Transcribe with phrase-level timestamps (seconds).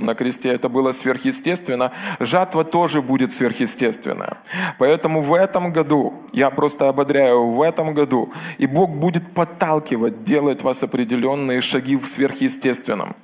[0.00, 4.38] на кресте, это было сверхъестественно, жатва тоже будет сверхъестественная.
[4.78, 10.62] Поэтому в этом году, я просто ободряю, в этом году, и Бог будет подталкивать, делать
[10.62, 13.14] вас определенные шаги в сверхъестественном.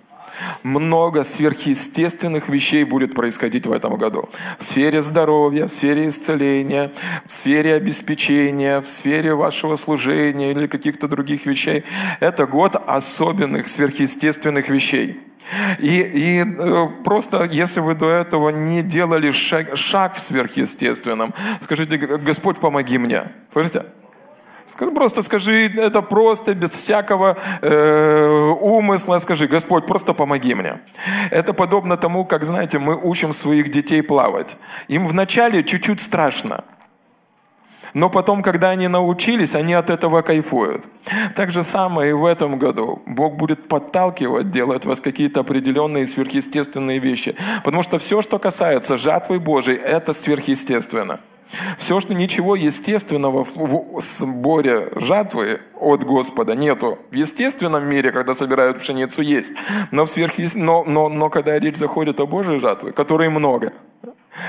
[0.63, 4.29] Много сверхъестественных вещей будет происходить в этом году.
[4.59, 6.91] В сфере здоровья, в сфере исцеления,
[7.27, 11.85] в сфере обеспечения, в сфере вашего служения или каких-то других вещей.
[12.21, 15.28] Это год особенных сверхъестественных вещей.
[15.79, 21.97] И, и э, просто, если вы до этого не делали шаг, шаг в сверхъестественном, скажите,
[21.97, 23.25] Господь, помоги мне.
[23.53, 23.85] Слышите?
[24.95, 29.19] Просто скажи это просто, без всякого э, умысла.
[29.21, 30.79] Скажи, Господь, просто помоги мне.
[31.31, 34.59] Это подобно тому, как, знаете, мы учим своих детей плавать.
[34.89, 36.65] Им вначале чуть-чуть страшно.
[37.95, 40.89] Но потом, когда они научились, они от этого кайфуют.
[41.35, 43.03] Так же самое и в этом году.
[43.07, 47.35] Бог будет подталкивать, делать вас какие-то определенные сверхъестественные вещи.
[47.65, 51.21] Потому что все, что касается жатвы Божьей, это сверхъестественно.
[51.77, 56.99] Все, что ничего естественного в сборе жатвы от Господа нету.
[57.11, 59.55] В естественном мире, когда собирают пшеницу, есть.
[59.91, 60.43] Но, в сверхъ...
[60.55, 63.69] но, но, но когда речь заходит о Божьей жатве, которой много,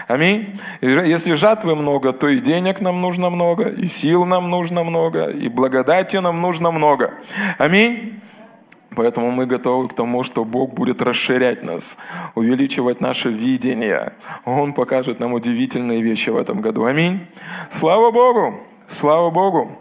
[0.07, 0.59] Аминь.
[0.81, 5.49] Если жатвы много, то и денег нам нужно много, и сил нам нужно много, и
[5.49, 7.13] благодати нам нужно много.
[7.57, 8.21] Аминь.
[8.95, 11.99] Поэтому мы готовы к тому, что Бог будет расширять нас,
[12.35, 14.13] увеличивать наше видение.
[14.45, 16.85] Он покажет нам удивительные вещи в этом году.
[16.85, 17.25] Аминь.
[17.69, 18.59] Слава Богу!
[18.87, 19.77] Слава Богу!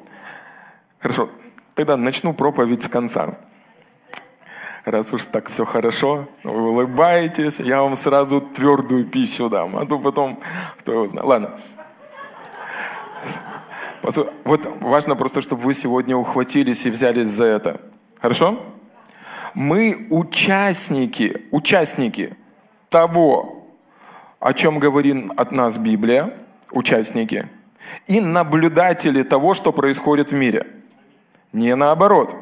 [1.00, 1.28] Хорошо,
[1.74, 3.38] тогда начну проповедь с конца.
[4.84, 9.98] Раз уж так все хорошо, вы улыбаетесь, я вам сразу твердую пищу дам, а то
[9.98, 10.38] потом,
[10.78, 11.26] кто его знает.
[11.26, 11.60] Ладно.
[14.44, 17.80] Вот важно просто, чтобы вы сегодня ухватились и взялись за это.
[18.20, 18.58] Хорошо?
[19.54, 22.36] Мы участники, участники
[22.88, 23.66] того,
[24.40, 26.34] о чем говорит от нас Библия,
[26.70, 27.48] участники,
[28.06, 30.66] и наблюдатели того, что происходит в мире.
[31.52, 32.36] Не наоборот.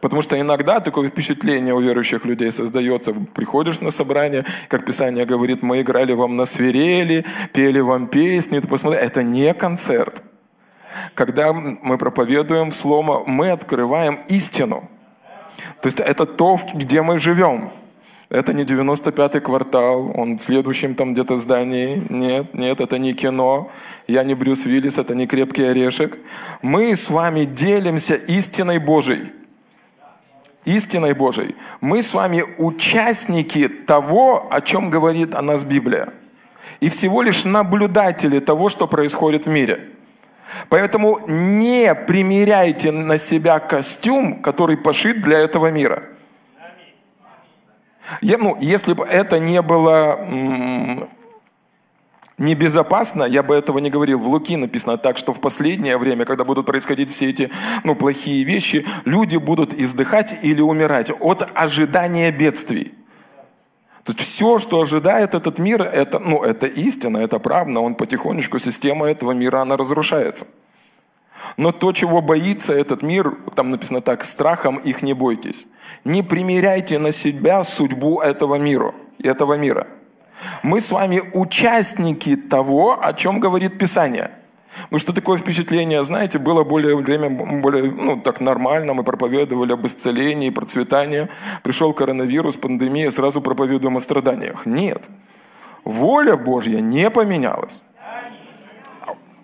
[0.00, 3.12] Потому что иногда такое впечатление у верующих людей создается.
[3.12, 8.60] Приходишь на собрание, как Писание говорит, мы играли вам на свирели, пели вам песни.
[8.60, 10.22] Ты посмотри, это не концерт.
[11.14, 14.88] Когда мы проповедуем Слово, мы открываем истину–
[15.80, 17.70] то есть это то, где мы живем.
[18.28, 22.02] Это не 95-й квартал, он в следующем там где-то здании.
[22.08, 23.70] Нет, нет, это не кино.
[24.08, 26.18] Я не Брюс Виллис, это не крепкий орешек.
[26.60, 29.30] Мы с вами делимся истиной Божией.
[30.64, 31.54] Истиной Божией.
[31.80, 36.12] Мы с вами участники того, о чем говорит о нас Библия.
[36.80, 39.80] И всего лишь наблюдатели того, что происходит в мире–
[40.68, 46.02] Поэтому не примеряйте на себя костюм, который пошит для этого мира.
[48.20, 51.08] Я, ну, если бы это не было м-
[52.38, 54.18] небезопасно, я бы этого не говорил.
[54.18, 57.50] В Луки написано так, что в последнее время, когда будут происходить все эти
[57.82, 62.94] ну, плохие вещи, люди будут издыхать или умирать от ожидания бедствий.
[64.06, 67.80] То есть все, что ожидает этот мир, это, ну, это истина, это правда.
[67.80, 70.46] Он потихонечку, система этого мира, она разрушается.
[71.56, 75.66] Но то, чего боится этот мир, там написано так, страхом их не бойтесь.
[76.04, 78.94] Не примеряйте на себя судьбу этого мира.
[79.20, 79.88] Этого мира.
[80.62, 84.30] Мы с вами участники того, о чем говорит Писание–
[84.90, 89.86] ну что такое впечатление, знаете, было более время, более, ну, так нормально, мы проповедовали об
[89.86, 91.28] исцелении, процветании.
[91.62, 94.66] Пришел коронавирус, пандемия, сразу проповедуем о страданиях.
[94.66, 95.08] Нет.
[95.84, 97.82] Воля Божья не поменялась.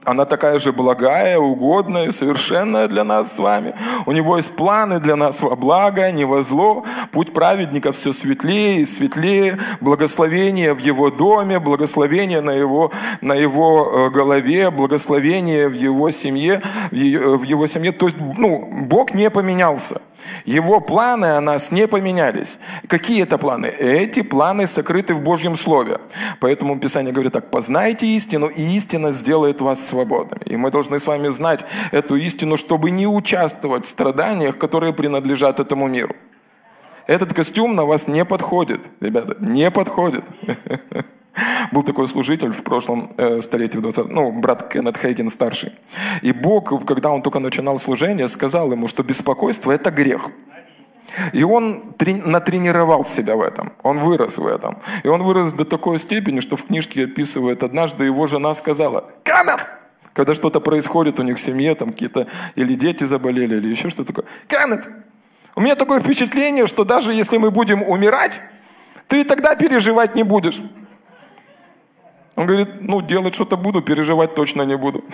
[0.04, 3.74] Она такая же благая, угодная, совершенная для нас с вами.
[4.04, 6.84] У него есть планы для нас во благо, не во зло.
[7.12, 9.58] Путь праведника все светлее и светлее.
[9.80, 12.90] Благословение в его доме, благословение на его,
[13.20, 17.92] на его э, голове, благословение в его семье, в его семье.
[17.92, 20.00] То есть, ну, Бог не поменялся.
[20.44, 22.60] Его планы о нас не поменялись.
[22.88, 23.66] Какие это планы?
[23.66, 26.00] Эти планы сокрыты в Божьем Слове.
[26.40, 30.42] Поэтому Писание говорит так, познайте истину, и истина сделает вас свободными.
[30.46, 35.60] И мы должны с вами знать эту истину, чтобы не участвовать в страданиях, которые принадлежат
[35.60, 36.14] этому миру.
[37.06, 40.24] Этот костюм на вас не подходит, ребята, не подходит.
[41.72, 45.72] Был такой служитель в прошлом э, столетии, в 20, ну, брат Кеннет Хейген старший.
[46.20, 50.28] И Бог, когда он только начинал служение, сказал ему, что беспокойство– это грех.
[51.32, 54.76] И он трени- натренировал себя в этом, он вырос в этом.
[55.04, 59.66] И он вырос до такой степени, что в книжке описывает, однажды его жена сказала, «Кеннет!»
[60.12, 64.12] Когда что-то происходит у них в семье, там какие-то или дети заболели, или еще что-то
[64.12, 64.26] такое.
[64.46, 64.86] «Кеннет,
[65.54, 68.42] у меня такое впечатление, что даже если мы будем умирать,
[69.08, 70.62] Ты тогда переживать не будешь.
[72.36, 75.04] Он говорит, ну, делать что-то буду, переживать точно не буду.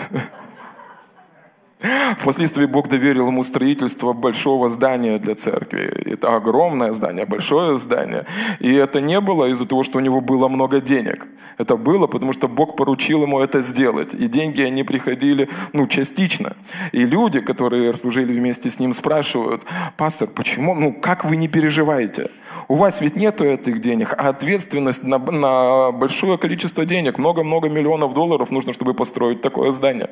[2.19, 6.13] Впоследствии Бог доверил ему строительство большого здания для церкви.
[6.13, 8.25] Это огромное здание, большое здание.
[8.59, 11.29] И это не было из-за того, что у него было много денег.
[11.57, 14.15] Это было, потому что Бог поручил ему это сделать.
[14.15, 16.57] И деньги, они приходили, ну, частично.
[16.91, 19.63] И люди, которые служили вместе с ним, спрашивают,
[19.97, 22.31] пастор, почему, ну, как вы не переживаете?
[22.69, 28.13] У вас ведь нету этих денег, а ответственность на, на большое количество денег, много-много миллионов
[28.13, 30.11] долларов нужно, чтобы построить такое здание.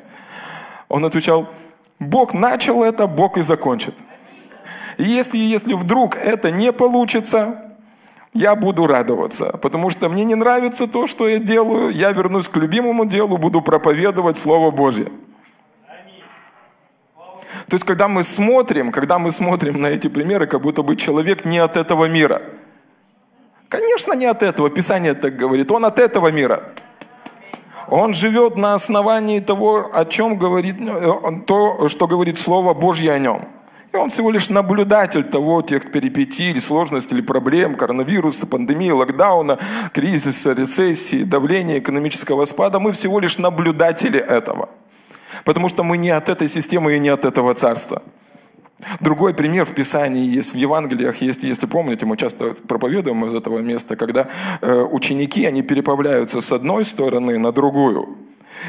[0.89, 1.47] Он отвечал,
[1.99, 3.93] Бог начал это, Бог и закончит.
[4.97, 7.75] Если, если вдруг это не получится,
[8.33, 12.57] я буду радоваться, потому что мне не нравится то, что я делаю, я вернусь к
[12.57, 15.07] любимому делу, буду проповедовать Слово Божье.
[17.69, 21.43] То есть, когда мы смотрим, когда мы смотрим на эти примеры, как будто бы человек
[21.45, 22.41] не от этого мира.
[23.67, 24.69] Конечно, не от этого.
[24.69, 25.69] Писание так говорит.
[25.71, 26.63] Он от этого мира.
[27.89, 33.19] Он живет на основании того, о чем говорит, э, то, что говорит Слово Божье о
[33.19, 33.41] нем.
[33.93, 39.57] И он всего лишь наблюдатель того, тех перипетий, или сложностей, или проблем, коронавируса, пандемии, локдауна,
[39.93, 42.79] кризиса, рецессии, давления, экономического спада.
[42.79, 44.69] Мы всего лишь наблюдатели этого.
[45.43, 48.01] Потому что мы не от этой системы и не от этого царства.
[48.99, 53.57] Другой пример в Писании есть, в Евангелиях есть, если помните, мы часто проповедуем из этого
[53.57, 54.27] места, когда
[54.61, 58.17] э, ученики, они переправляются с одной стороны на другую.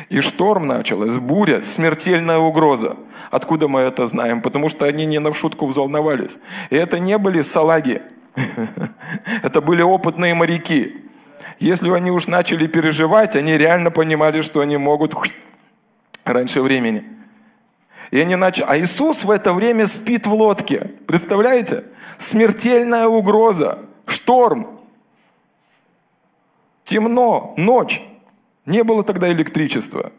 [0.08, 2.96] И шторм началась, буря, смертельная угроза.
[3.30, 4.40] Откуда мы это знаем?
[4.40, 6.38] Потому что они не на шутку взволновались.
[6.70, 8.02] И это не были салаги.
[9.42, 10.94] Это были опытные моряки.
[11.58, 15.14] Если они уж начали переживать, они реально понимали, что они могут
[16.28, 17.04] раньше времени.
[18.10, 18.66] И они начали...
[18.68, 20.90] А Иисус в это время спит в лодке.
[21.06, 21.84] Представляете?
[22.16, 23.78] Смертельная угроза.
[24.06, 24.80] Шторм.
[26.84, 27.54] Темно.
[27.56, 28.02] Ночь.
[28.64, 30.12] Не было тогда электричества.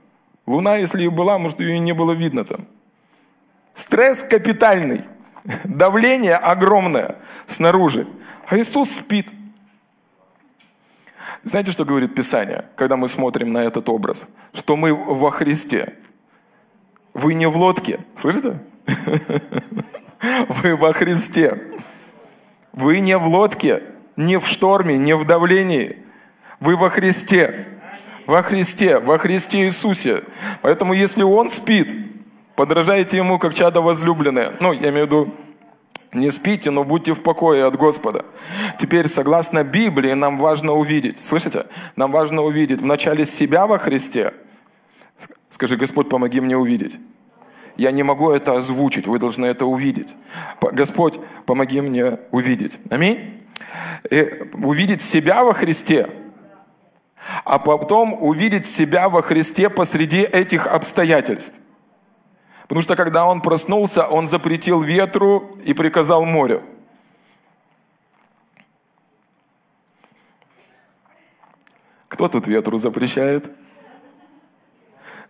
[0.46, 2.66] Луна, если и была, может, ее и не было видно там.
[3.74, 5.04] Стресс капитальный.
[5.64, 7.16] Давление огромное
[7.46, 8.08] снаружи.
[8.48, 9.28] А Иисус спит.
[11.44, 14.34] Знаете, что говорит Писание, когда мы смотрим на этот образ?
[14.54, 15.94] Что мы во Христе.
[17.14, 18.00] Вы не в лодке.
[18.16, 18.60] Слышите?
[20.50, 21.62] Вы во Христе.
[22.74, 23.82] Вы не в лодке,
[24.16, 25.98] не в шторме, не в давлении.
[26.60, 27.66] Вы во Христе.
[28.26, 30.24] Во Христе, во Христе Иисусе.
[30.62, 31.96] Поэтому если Он спит,
[32.56, 34.54] подражайте Ему, как чадо возлюбленное.
[34.60, 35.34] Ну, я имею в виду,
[36.14, 38.26] не спите, но будьте в покое от Господа.
[38.78, 41.66] Теперь, согласно Библии, нам важно увидеть, слышите?
[41.96, 44.34] Нам важно увидеть вначале себя во Христе–
[45.50, 47.00] Скажи, Господь, помоги мне увидеть.
[47.76, 50.16] Я не могу это озвучить, вы должны это увидеть.
[50.62, 52.80] Господь, помоги мне увидеть.
[52.90, 53.42] Аминь.
[54.10, 56.10] И увидеть себя во Христе,
[57.44, 61.60] а потом увидеть себя во Христе посреди этих обстоятельств.
[62.70, 66.62] Потому что когда он проснулся, он запретил ветру и приказал морю.
[72.08, 73.50] Кто тут ветру запрещает?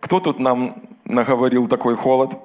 [0.00, 2.38] Кто тут нам наговорил такой холод?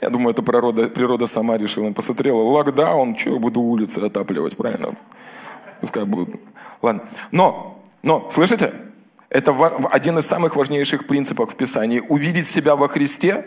[0.00, 1.92] Я думаю, это природа, природа сама решила.
[1.92, 4.94] Посмотрела, локдаун, что буду улицы отапливать, правильно?
[5.80, 6.40] Пускай будут.
[6.82, 7.02] Ладно.
[7.32, 8.72] Но, но, слышите?
[9.30, 9.52] Это
[9.90, 12.02] один из самых важнейших принципов в Писании.
[12.08, 13.46] Увидеть себя во Христе,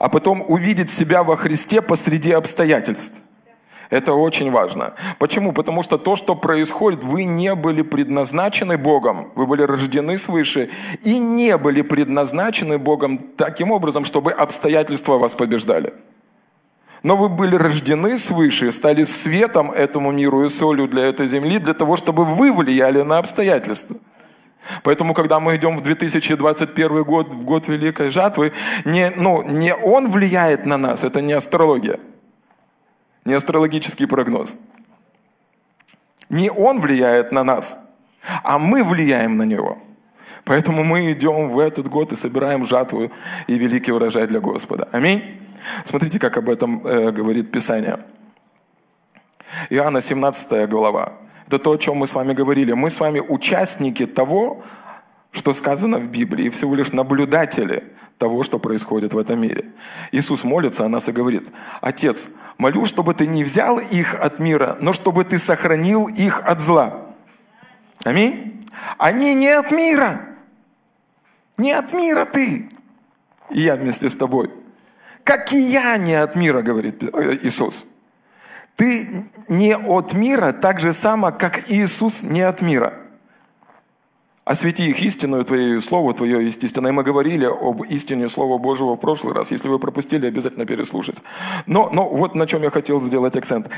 [0.00, 3.22] а потом увидеть себя во Христе посреди обстоятельств.
[3.88, 4.94] Это очень важно.
[5.20, 5.52] Почему?
[5.52, 10.70] Потому что то, что происходит, вы не были предназначены Богом, вы были рождены свыше
[11.04, 15.94] и не были предназначены Богом таким образом, чтобы обстоятельства вас побеждали.
[17.04, 21.74] Но вы были рождены свыше, стали светом этому миру и солью для этой земли, для
[21.74, 23.96] того, чтобы вы влияли на обстоятельства.
[24.82, 28.52] Поэтому, когда мы идем в 2021 год, в год Великой Жатвы,
[28.84, 31.98] не, ну, не он влияет на нас, это не астрология–
[33.26, 34.58] не астрологический прогноз.
[36.30, 37.84] Не он влияет на нас,
[38.42, 39.78] а мы влияем на него.
[40.44, 43.10] Поэтому мы идем в этот год и собираем жатву
[43.48, 44.88] и великий урожай для Господа.
[44.92, 45.22] Аминь.
[45.84, 47.98] Смотрите, как об этом э, говорит Писание.
[49.70, 51.12] Иоанна 17 глава.
[51.46, 52.72] Это то, о чем мы с вами говорили.
[52.72, 54.62] Мы с вами участники того,
[55.32, 57.84] что сказано в Библии, всего лишь наблюдатели
[58.18, 59.66] того, что происходит в этом мире.
[60.12, 61.50] Иисус молится о нас и говорит,
[61.80, 66.60] «Отец, молю, чтобы ты не взял их от мира, но чтобы ты сохранил их от
[66.60, 67.06] зла».
[68.04, 68.64] Аминь.
[68.98, 70.20] Они не от мира.
[71.58, 72.68] Не от мира ты.
[73.50, 74.50] И я вместе с тобой.
[75.24, 77.02] Как и я не от мира, говорит
[77.42, 77.86] Иисус.
[78.76, 82.92] Ты не от мира, так же само, как Иисус не от мира.
[84.44, 86.88] Освети их истинную Твоею, Слово Твое есть истина.
[86.88, 89.50] И мы говорили об истине Слова Божьего в прошлый раз.
[89.50, 91.22] Если вы пропустили, обязательно переслушать.
[91.66, 93.68] Но, но вот на чем я хотел сделать акцент.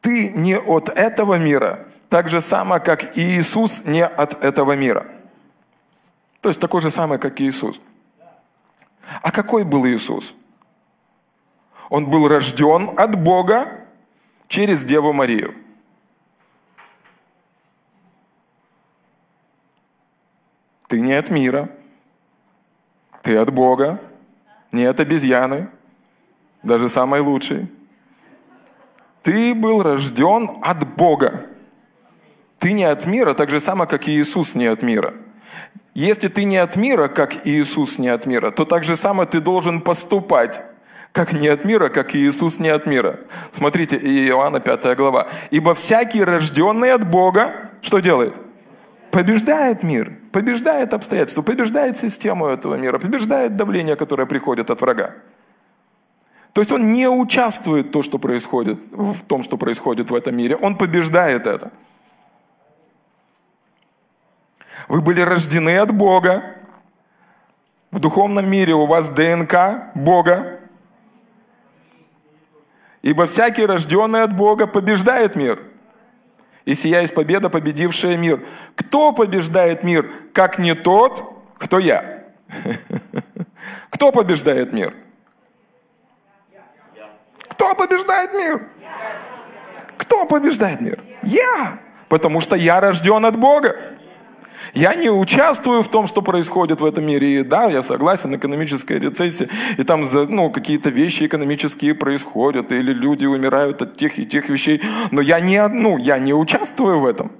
[0.00, 5.06] Ты не от этого мира, так же само, как Иисус не от этого мира.
[6.42, 7.80] То есть такой же самый, как Иисус.
[9.22, 10.34] А какой был Иисус?
[11.88, 13.83] Он был рожден от Бога
[14.48, 15.54] через Деву Марию.
[20.88, 21.68] Ты не от мира,
[23.22, 24.00] ты от Бога,
[24.70, 25.68] не от обезьяны,
[26.62, 27.68] даже самой лучшей.
[29.22, 31.46] Ты был рожден от Бога.
[32.58, 35.14] Ты не от мира, так же само, как и Иисус не от мира.
[35.94, 39.40] Если ты не от мира, как Иисус не от мира, то так же само ты
[39.40, 40.60] должен поступать
[41.14, 43.20] как не от мира, как и Иисус не от мира.
[43.52, 45.28] Смотрите, Иоанна 5 глава.
[45.52, 48.34] «Ибо всякий, рожденный от Бога, что делает?
[49.12, 55.14] Побеждает мир, побеждает обстоятельства, побеждает систему этого мира, побеждает давление, которое приходит от врага.
[56.52, 60.36] То есть он не участвует в том, что происходит, в том, что происходит в этом
[60.36, 60.56] мире.
[60.56, 61.70] Он побеждает это.
[64.88, 66.42] Вы были рождены от Бога.
[67.92, 70.53] В духовном мире у вас ДНК Бога.
[73.04, 75.60] Ибо всякий, рожденный от Бога, побеждает мир.
[76.64, 78.42] И сия есть победа, победившая мир.
[78.74, 81.22] Кто побеждает мир, как не тот,
[81.58, 82.24] кто я?
[83.90, 84.94] Кто побеждает мир?
[87.48, 88.60] Кто побеждает мир?
[89.98, 90.98] Кто побеждает мир?
[91.22, 91.78] Я!
[92.08, 93.76] Потому что я рожден от Бога.
[94.74, 97.40] Я не участвую в том, что происходит в этом мире.
[97.40, 103.24] И да, я согласен, экономическая рецессия, и там ну, какие-то вещи экономические происходят, или люди
[103.24, 104.82] умирают от тех и тех вещей.
[105.12, 107.30] Но я не, ну, я не участвую в этом.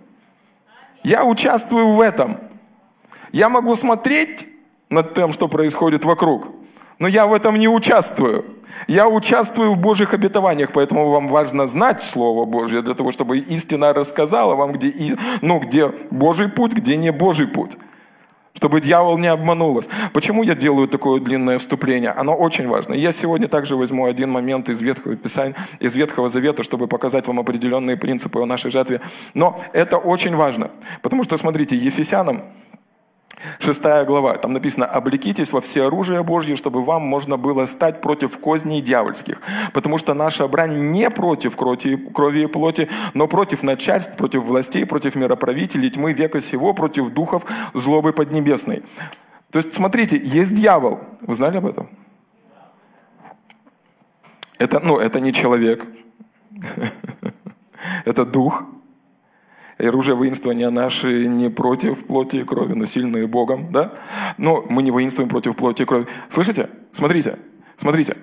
[1.02, 2.38] Я участвую в этом.
[3.32, 4.46] Я могу смотреть
[4.88, 6.50] над тем, что происходит вокруг,
[7.00, 8.44] но я в этом не участвую.
[8.88, 13.92] Я участвую в Божьих обетованиях, поэтому вам важно знать Слово Божье, для того, чтобы истина
[13.92, 17.76] рассказала вам, где, ну, где Божий путь, где не Божий путь.
[18.54, 19.90] Чтобы дьявол не обманулся.
[20.12, 22.10] Почему я делаю такое длинное вступление?
[22.10, 22.94] Оно очень важно.
[22.94, 27.40] Я сегодня также возьму один момент из Ветхого Писания, из Ветхого Завета, чтобы показать вам
[27.40, 29.00] определенные принципы о нашей жатве.
[29.34, 30.70] Но это очень важно.
[31.02, 32.42] Потому что, смотрите, Ефесянам
[33.58, 38.38] Шестая глава, там написано, «Облекитесь во все оружие Божье, чтобы вам можно было стать против
[38.38, 39.40] козней дьявольских,
[39.72, 45.14] потому что наша брань не против крови, и плоти, но против начальств, против властей, против
[45.14, 48.82] мироправителей тьмы века сего, против духов злобы поднебесной».
[49.50, 51.00] То есть, смотрите, есть дьявол.
[51.20, 51.88] Вы знали об этом?
[54.58, 55.86] Это, ну, это не человек.
[58.04, 58.64] Это дух,
[59.78, 63.92] и оружие воинствования наши не против плоти и крови, но сильные Богом, да?
[64.38, 66.06] Но мы не воинствуем против плоти и крови.
[66.28, 66.68] Слышите?
[66.92, 67.36] Смотрите,
[67.76, 68.16] смотрите.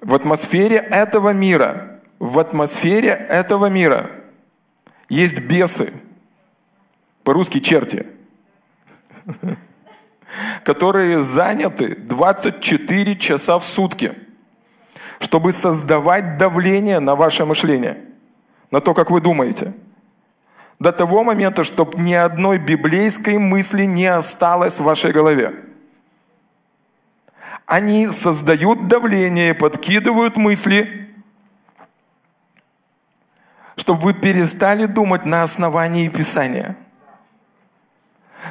[0.00, 4.10] В атмосфере этого мира, в атмосфере этого мира
[5.10, 5.92] есть бесы,
[7.24, 8.06] по-русски черти,
[10.64, 14.14] которые заняты 24 часа в сутки,
[15.18, 17.98] чтобы создавать давление на ваше мышление,
[18.70, 19.74] на то, как вы думаете–
[20.80, 25.54] до того момента, чтобы ни одной библейской мысли не осталось в вашей голове.
[27.66, 31.08] Они создают давление, подкидывают мысли,
[33.76, 36.76] чтобы вы перестали думать на основании Писания.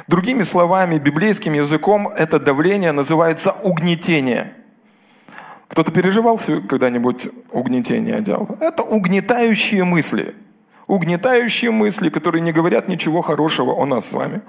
[0.06, 4.54] Другими словами, библейским языком это давление называется угнетение.
[5.66, 8.56] Кто-то переживал когда-нибудь угнетение дьявола?
[8.60, 10.32] Это угнетающие мысли–
[10.90, 14.40] угнетающие мысли, которые не говорят ничего хорошего о нас с вами.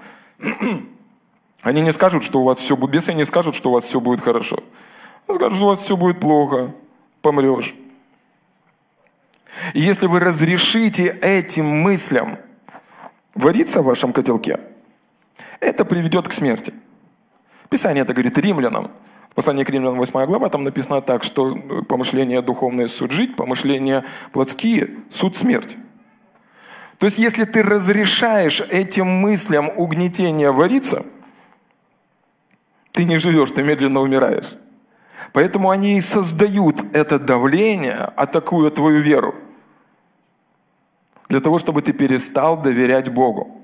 [1.61, 3.99] Они не скажут, что у вас все будет, бесы не скажут, что у вас все
[3.99, 4.57] будет хорошо.
[5.27, 6.73] Они скажут, что у вас все будет плохо,
[7.21, 7.75] помрешь.
[9.75, 12.39] И если вы разрешите этим мыслям
[13.35, 14.59] вариться в вашем котелке,
[15.59, 16.73] это приведет к смерти.
[17.69, 18.89] Писание это говорит римлянам.
[19.29, 21.53] В послании к римлянам 8 глава там написано так, что
[21.87, 25.77] помышления духовные суд жить, помышления плотские суд смерть.
[27.01, 31.03] То есть, если ты разрешаешь этим мыслям угнетения вариться,
[32.91, 34.55] ты не живешь, ты медленно умираешь.
[35.33, 39.33] Поэтому они и создают это давление, атакуя твою веру.
[41.27, 43.63] Для того, чтобы ты перестал доверять Богу.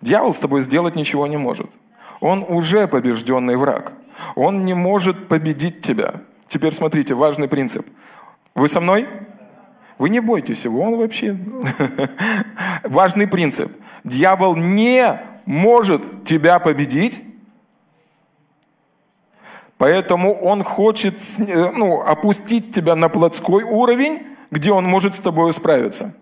[0.00, 1.70] Дьявол с тобой сделать ничего не может.
[2.20, 3.92] Он уже побежденный враг.
[4.36, 6.20] Он не может победить тебя.
[6.46, 7.84] Теперь смотрите, важный принцип.
[8.54, 9.08] Вы со мной?
[9.98, 11.36] Вы не бойтесь его, он вообще...
[12.84, 13.70] Важный принцип.
[14.04, 17.20] Дьявол не может тебя победить,
[19.76, 26.14] поэтому он хочет ну, опустить тебя на плотской уровень, где он может с тобой справиться.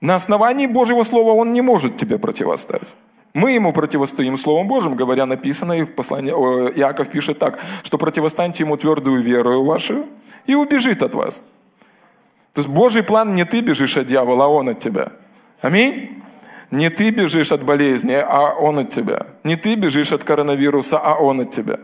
[0.00, 2.96] На основании Божьего Слова он не может тебе противостать.
[3.34, 8.62] Мы ему противостоим Словом Божьим, говоря написано, и в послании Иаков пишет так, что противостаньте
[8.62, 10.04] ему твердую веру вашу,
[10.44, 11.42] и убежит от вас.
[12.52, 15.12] То есть Божий план не ты бежишь от дьявола, а он от тебя.
[15.62, 16.22] Аминь.
[16.70, 19.26] Не ты бежишь от болезни, а он от тебя.
[19.44, 21.78] Не ты бежишь от коронавируса, а он от тебя.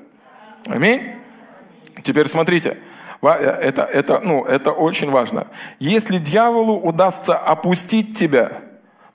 [0.66, 1.00] Аминь.
[2.02, 2.76] Теперь смотрите.
[3.22, 5.46] Это, это, ну, это очень важно.
[5.78, 8.52] Если дьяволу удастся опустить тебя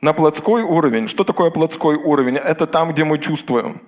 [0.03, 2.35] на плотской уровень, что такое плотской уровень?
[2.35, 3.81] Это там, где мы чувствуем.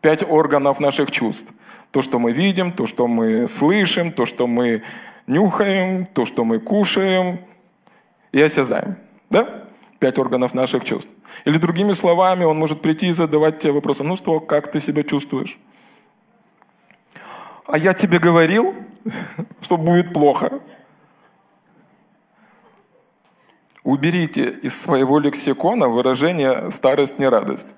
[0.00, 1.54] Пять органов наших чувств.
[1.92, 4.82] То, что мы видим, то, что мы слышим, то, что мы
[5.28, 7.38] нюхаем, то, что мы кушаем
[8.32, 8.96] и осязаем.
[9.30, 9.46] Да?
[10.00, 11.10] Пять органов наших чувств.
[11.44, 14.02] Или другими словами, он может прийти и задавать тебе вопросы.
[14.02, 15.56] Ну что, как ты себя чувствуешь?
[17.68, 18.74] А я тебе говорил,
[19.60, 20.50] что будет плохо.
[23.90, 27.74] Уберите из своего лексикона выражение «старость не радость».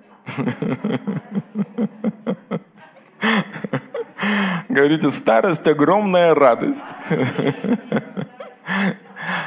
[4.69, 6.85] Говорите, старость– огромная радость.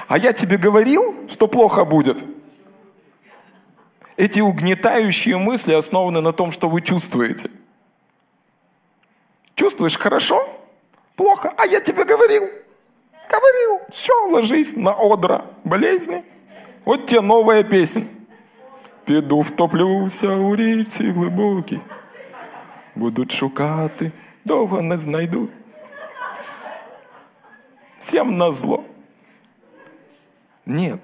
[0.07, 2.25] А я тебе говорил, что плохо будет.
[4.17, 7.51] Эти угнетающие мысли основаны на том, что вы чувствуете.
[9.53, 10.43] Чувствуешь хорошо?
[11.15, 11.53] Плохо.
[11.57, 12.49] А я тебе говорил.
[13.29, 13.81] Говорил.
[13.91, 16.25] Все, ложись на одра болезни.
[16.84, 18.02] Вот тебе новая песня.
[19.04, 21.80] Піду втоплюся у річці глибокій.
[22.96, 24.12] Будуть шукати
[24.44, 25.50] довго не знайдут.
[27.98, 28.84] Всем на зло.
[30.66, 31.00] Нет.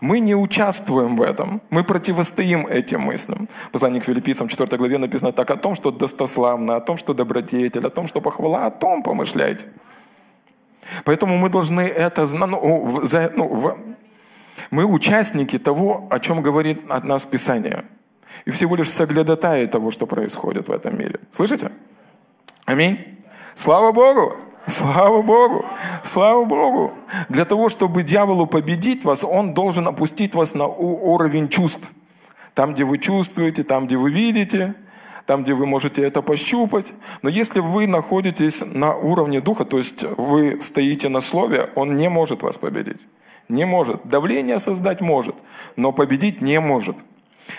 [0.00, 1.60] Мы не участвуем в этом.
[1.70, 3.48] Мы противостоим этим мыслям.
[3.72, 7.86] Послание к филиппийцам 4 главе написано так о том, что достославно, о том, что добродетель,
[7.86, 9.66] о том, что похвала, о том помышляйте.
[11.04, 12.50] Поэтому мы должны это знать.
[12.50, 13.89] Ну, за, ну,
[14.71, 17.83] мы участники того, о чем говорит от нас Писание.
[18.45, 21.19] И всего лишь соглядатаи того, что происходит в этом мире.
[21.29, 21.71] Слышите?
[22.65, 22.97] Аминь.
[23.53, 24.35] Слава Богу!
[24.65, 25.65] Слава Богу!
[26.03, 26.93] Слава Богу!
[27.27, 31.91] Для того, чтобы дьяволу победить вас, он должен опустить вас на уровень чувств.
[32.53, 34.73] Там, где вы чувствуете, там, где вы видите,
[35.25, 36.93] там, где вы можете это пощупать.
[37.21, 42.09] Но если вы находитесь на уровне духа, то есть вы стоите на слове, он не
[42.09, 43.07] может вас победить.
[43.51, 43.99] Не может.
[44.05, 45.35] Давление создать может,
[45.75, 46.95] но победить не может.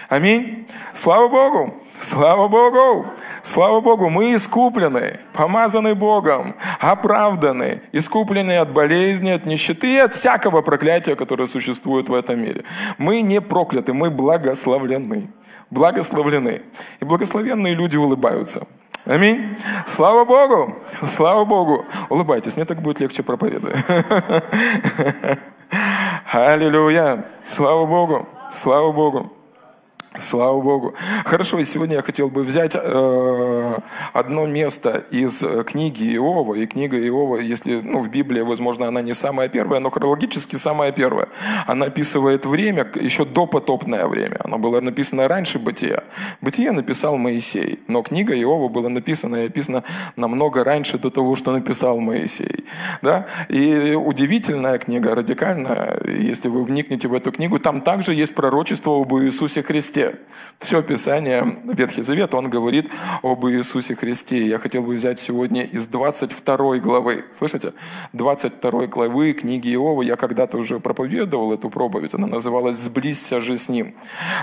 [0.09, 0.67] Аминь.
[0.95, 1.75] Слава Богу!
[2.01, 3.07] Слава Богу!
[3.43, 10.63] Слава Богу, мы искуплены, помазаны Богом, оправданы, искуплены от болезни, от нищеты и от всякого
[10.63, 12.65] проклятия, которое существует в этом мире.
[12.97, 15.29] Мы не прокляты, мы благословлены.
[15.71, 16.63] Благословлены.
[17.01, 18.67] И благословенные люди улыбаются.
[19.05, 19.45] Аминь.
[19.85, 20.79] Слава Богу!
[21.03, 21.85] Слава Богу!
[22.09, 23.77] Улыбайтесь, мне так будет легче проповедовать.
[26.33, 27.25] Аллилуйя!
[27.43, 28.27] Слава Богу!
[28.51, 29.42] Слава Богу!
[30.19, 30.95] Слава Богу.
[31.25, 33.75] Хорошо, и сегодня я хотел бы взять э,
[34.13, 36.55] одно место из э, книги Иова.
[36.55, 40.93] И книга Иова, если ну, в Библии, возможно, она не самая первая, но хронологически самая
[40.93, 41.29] первая.
[41.67, 44.37] Она описывает время, еще до потопное время.
[44.45, 46.03] Оно было написано раньше Бытия.
[46.43, 49.83] Бытие написал Моисей, но книга Иова была написана и описана
[50.17, 52.67] намного раньше до того, что написал Моисей.
[53.01, 53.27] Да?
[53.49, 59.15] И удивительная книга, радикальная, если вы вникнете в эту книгу, там также есть пророчество об
[59.15, 60.02] Иисусе Христе.
[60.03, 60.19] Христе.
[60.59, 62.89] Все Писание, Ветхий Завет, он говорит
[63.23, 64.47] об Иисусе Христе.
[64.47, 67.25] Я хотел бы взять сегодня из 22 главы.
[67.37, 67.73] Слышите?
[68.13, 70.03] 22 главы книги Иова.
[70.03, 72.15] Я когда-то уже проповедовал эту проповедь.
[72.15, 73.97] Она называлась «Сблизься же с Ним».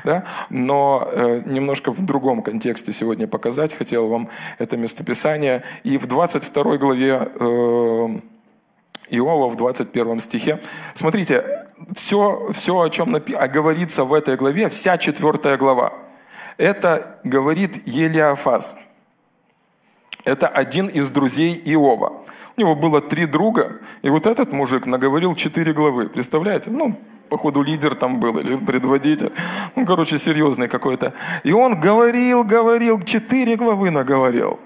[0.04, 0.26] Да?
[0.50, 5.64] Но э, немножко в другом контексте сегодня показать хотел вам это местописание.
[5.86, 8.20] И в 22 главе э,
[9.10, 10.60] Иова в 21 стихе.
[10.94, 11.59] Смотрите,
[11.96, 15.94] все, все о чем напи- говорится в этой главе, вся четвертая глава,
[16.58, 18.78] это говорит Елиафаз.
[20.26, 22.22] Это один из друзей Иова.
[22.58, 26.10] У него было три друга, и вот этот мужик наговорил четыре главы.
[26.10, 26.70] Представляете?
[26.72, 29.32] Ну, походу лидер там был или предводитель.
[29.76, 31.14] Ну, короче, серьезный какой-то.
[31.44, 34.60] И он говорил, говорил, четыре главы наговорил.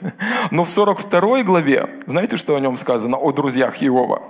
[0.50, 3.16] Но в 42 главе, знаете, что о нем сказано?
[3.16, 4.20] О друзьях Иова.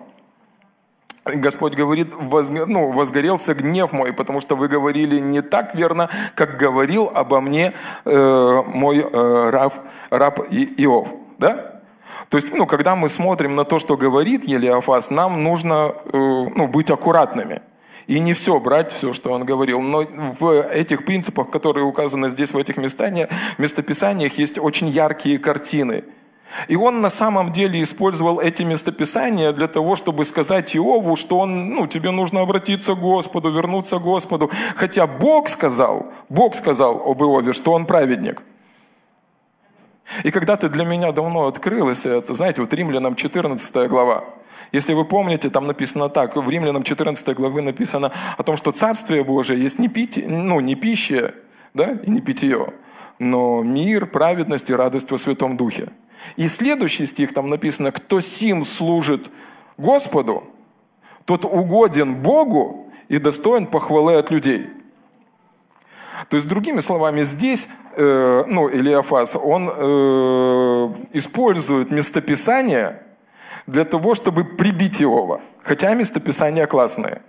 [1.34, 6.56] Господь говорит, возго, ну, возгорелся гнев мой, потому что вы говорили не так верно, как
[6.56, 7.72] говорил обо мне
[8.04, 9.74] э, мой э, раб,
[10.10, 11.08] раб Иов.
[11.38, 11.80] Да?
[12.28, 16.66] То есть, ну, когда мы смотрим на то, что говорит Елиафас, нам нужно э, ну,
[16.66, 17.62] быть аккуратными.
[18.06, 19.82] И не все брать, все, что он говорил.
[19.82, 23.12] Но в этих принципах, которые указаны здесь, в этих местах,
[23.58, 26.04] местописаниях, есть очень яркие картины.
[26.68, 31.70] И он на самом деле использовал эти местописания для того, чтобы сказать Иову, что он,
[31.70, 34.50] ну, тебе нужно обратиться к Господу, вернуться к Господу.
[34.74, 38.42] Хотя Бог сказал, Бог сказал об Иове, что он праведник.
[40.24, 44.24] И когда-то для меня давно открылось это, знаете, вот Римлянам 14 глава.
[44.72, 49.24] Если вы помните, там написано так, в Римлянам 14 главы написано о том, что Царствие
[49.24, 51.34] Божие есть не, пить, ну, не пища
[51.74, 52.72] да, и не питье,
[53.18, 55.88] но мир, праведность и радость во Святом Духе.
[56.36, 59.30] И следующий стих там написано, кто сим служит
[59.76, 60.44] Господу,
[61.24, 64.66] тот угоден Богу и достоин похвалы от людей.
[66.28, 73.02] То есть, другими словами, здесь э, ну, Илиафас, он э, использует местописание
[73.66, 75.40] для того, чтобы прибить Иова.
[75.62, 77.22] Хотя местописания классные.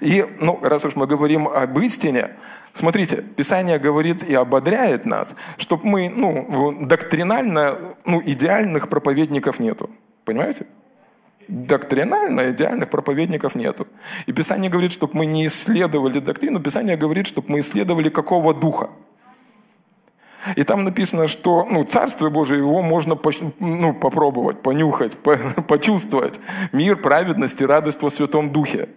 [0.00, 2.30] И, ну, раз уж мы говорим об истине,
[2.72, 9.90] смотрите, Писание говорит и ободряет нас, чтобы мы, ну, доктринально, ну, идеальных проповедников нету.
[10.24, 10.66] Понимаете?
[11.48, 13.86] Доктринально идеальных проповедников нету.
[14.26, 18.90] И Писание говорит, чтобы мы не исследовали доктрину, Писание говорит, чтобы мы исследовали какого духа.
[20.56, 23.18] И там написано, что ну, Царство Божие, его можно
[23.58, 25.18] ну, попробовать, понюхать,
[25.68, 26.40] почувствовать.
[26.72, 28.88] Мир, праведность и радость во Святом Духе.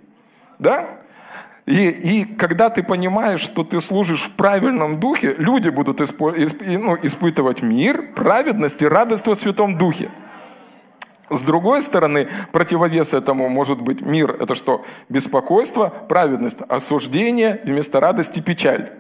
[0.60, 0.88] Да?
[1.66, 7.62] И, и когда ты понимаешь, что ты служишь в правильном духе, люди будут ну, испытывать
[7.62, 10.10] мир, праведность и радость во Святом Духе.
[11.30, 14.36] С другой стороны, противовес этому может быть мир.
[14.42, 14.84] Это что?
[15.08, 18.92] Беспокойство, праведность, осуждение, вместо радости печаль.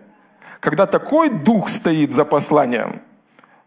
[0.62, 3.02] Когда такой дух стоит за посланием,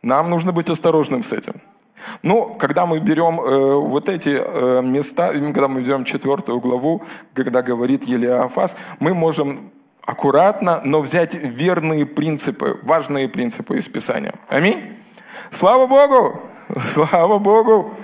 [0.00, 1.60] нам нужно быть осторожным с этим.
[2.22, 7.02] Но когда мы берем э, вот эти э, места, когда мы берем четвертую главу,
[7.34, 9.70] когда говорит Елиафас, мы можем
[10.04, 14.34] аккуратно, но взять верные принципы, важные принципы из Писания.
[14.48, 14.96] Аминь.
[15.50, 16.40] Слава Богу!
[16.76, 17.94] Слава Богу!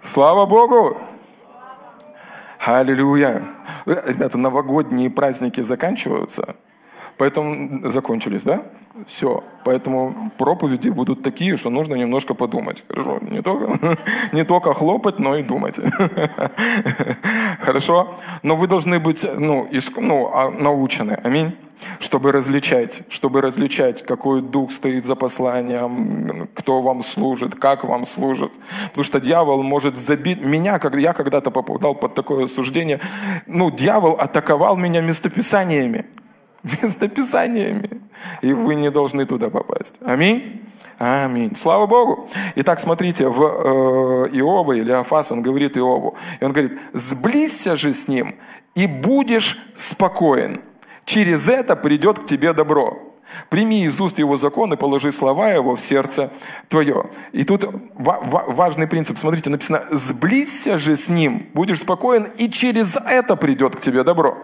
[0.00, 0.98] Слава Богу!
[2.64, 3.42] Аллилуйя!
[3.86, 6.56] Ребята, новогодние праздники заканчиваются–
[7.20, 8.62] Поэтому закончились, да?
[9.06, 9.44] Все.
[9.64, 12.82] Поэтому проповеди будут такие, что нужно немножко подумать.
[12.88, 13.18] Хорошо?
[13.20, 13.98] Не только,
[14.32, 15.78] не только хлопать, но и думать.
[17.60, 18.16] Хорошо?
[18.42, 21.18] Но вы должны быть ну, иск, ну, а, научены.
[21.22, 21.54] Аминь
[21.98, 28.52] чтобы различать, чтобы различать, какой дух стоит за посланием, кто вам служит, как вам служит.
[28.88, 30.44] Потому что дьявол может забить...
[30.44, 33.00] Меня, когда я когда-то попадал под такое осуждение,
[33.46, 36.04] ну, дьявол атаковал меня местописаниями
[36.82, 38.02] местописаниями.
[38.42, 39.96] И вы не должны туда попасть.
[40.02, 40.62] Аминь.
[40.98, 41.54] Аминь.
[41.54, 42.28] Слава Богу.
[42.56, 47.94] Итак, смотрите, в э, Иова или Афас, он говорит Иову, и он говорит, сблизься же
[47.94, 48.34] с ним,
[48.74, 50.60] и будешь спокоен.
[51.06, 52.98] Через это придет к тебе добро.
[53.48, 56.30] Прими из уст его закон и положи слова его в сердце
[56.68, 57.06] твое.
[57.32, 59.18] И тут важный принцип.
[59.18, 64.36] Смотрите, написано, сблизься же с ним, будешь спокоен, и через это придет к тебе добро.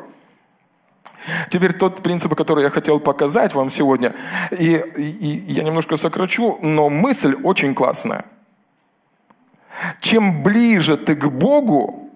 [1.50, 4.14] Теперь тот принцип, который я хотел показать вам сегодня,
[4.50, 8.24] и, и я немножко сокращу, но мысль очень классная.
[10.00, 12.10] Чем ближе ты к Богу,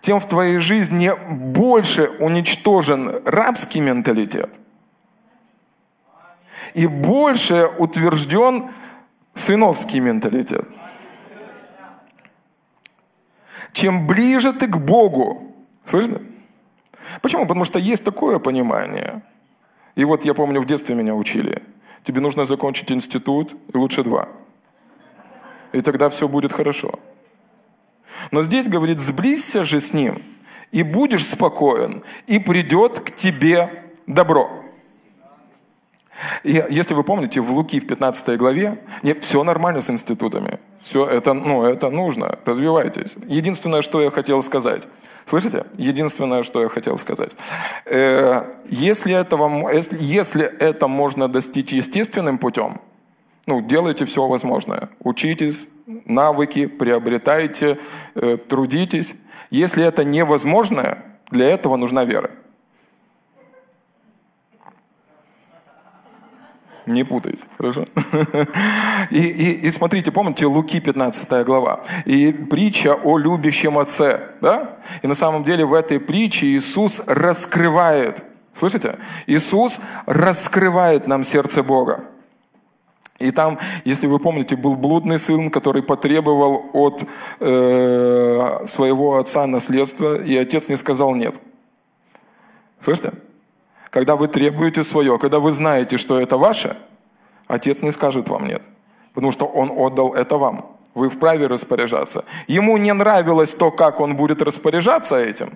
[0.00, 4.60] тем в твоей жизни больше уничтожен рабский менталитет
[6.74, 8.70] и больше утвержден
[9.34, 10.66] сыновский менталитет.
[13.72, 15.54] Чем ближе ты к Богу,
[15.84, 16.20] слышно?
[17.22, 17.46] Почему?
[17.46, 19.22] Потому что есть такое понимание.
[19.94, 21.62] И вот я помню, в детстве меня учили.
[22.02, 24.28] Тебе нужно закончить институт, и лучше два.
[25.72, 26.98] И тогда все будет хорошо.
[28.30, 30.22] Но здесь говорит, сблизься же с ним,
[30.72, 33.70] и будешь спокоен, и придет к тебе
[34.06, 34.50] добро.
[36.44, 40.58] И если вы помните, в Луки в 15 главе, нет, все нормально с институтами.
[40.80, 43.16] Все это, ну, это нужно, развивайтесь.
[43.26, 44.88] Единственное, что я хотел сказать–
[45.26, 45.64] Слышите?
[45.76, 47.36] Единственное, что я хотел сказать.
[47.84, 52.80] Э, если, этого, если, если это можно достичь естественным путем,
[53.46, 54.88] ну, делайте все возможное.
[55.00, 57.76] Учитесь, навыки приобретайте,
[58.14, 59.20] э, трудитесь.
[59.50, 60.98] Если это невозможно,
[61.30, 62.30] для этого нужна вера.
[66.86, 67.84] Не путайте, хорошо?
[69.10, 71.80] И, и, и смотрите, помните, Луки 15 глава.
[72.04, 74.20] И притча о любящем отце.
[74.40, 74.76] Да?
[75.02, 78.22] И на самом деле в этой притче Иисус раскрывает,
[78.52, 78.96] слышите?
[79.26, 82.04] Иисус раскрывает нам сердце Бога.
[83.18, 87.04] И там, если вы помните, был блудный сын, который потребовал от
[87.40, 91.40] э, своего отца наследство, и отец не сказал нет.
[92.78, 93.12] Слышите?
[93.90, 96.76] Когда вы требуете свое, когда вы знаете, что это ваше,
[97.46, 98.62] отец не скажет вам нет,
[99.14, 100.76] потому что он отдал это вам.
[100.94, 102.24] Вы вправе распоряжаться.
[102.46, 105.50] Ему не нравилось то, как он будет распоряжаться этим,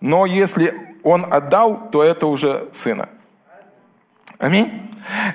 [0.00, 3.08] но если он отдал, то это уже сына.
[4.38, 4.87] Аминь.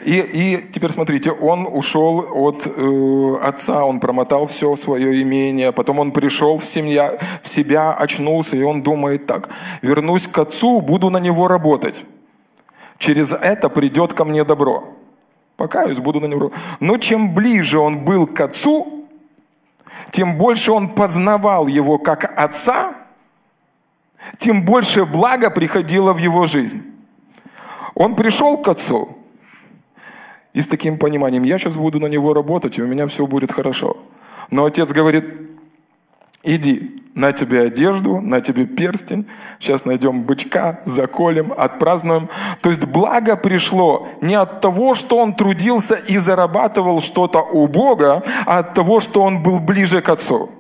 [0.06, 6.00] И, и теперь смотрите, он ушел от э, отца, он промотал все свое имение, потом
[6.00, 9.50] он пришел в, семья, в себя, очнулся, и он думает так,
[9.82, 12.06] вернусь к отцу, буду на него работать.
[12.98, 14.84] Через это придет ко мне добро.
[15.58, 16.52] Покаюсь, буду на него.
[16.80, 19.06] Но чем ближе он был к отцу,
[20.12, 22.96] тем больше он познавал его как отца,
[24.38, 26.84] тем больше блага приходило в его жизнь.
[27.96, 29.18] Он пришел к отцу,
[30.54, 33.52] и с таким пониманием, я сейчас буду на него работать, и у меня все будет
[33.52, 33.98] хорошо.
[34.52, 35.26] Но отец говорит,
[36.44, 39.26] иди, на тебе одежду, на тебе перстень,
[39.60, 42.30] сейчас найдем бычка, заколем, отпразднуем.
[42.62, 48.24] То есть благо пришло не от того, что он трудился и зарабатывал что-то у Бога,
[48.46, 50.52] а от того, что он был ближе к Отцу.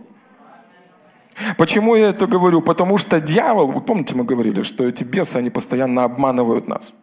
[1.58, 2.62] Почему я это говорю?
[2.62, 6.93] Потому что дьявол, вы помните, мы говорили, что эти бесы, они постоянно обманывают нас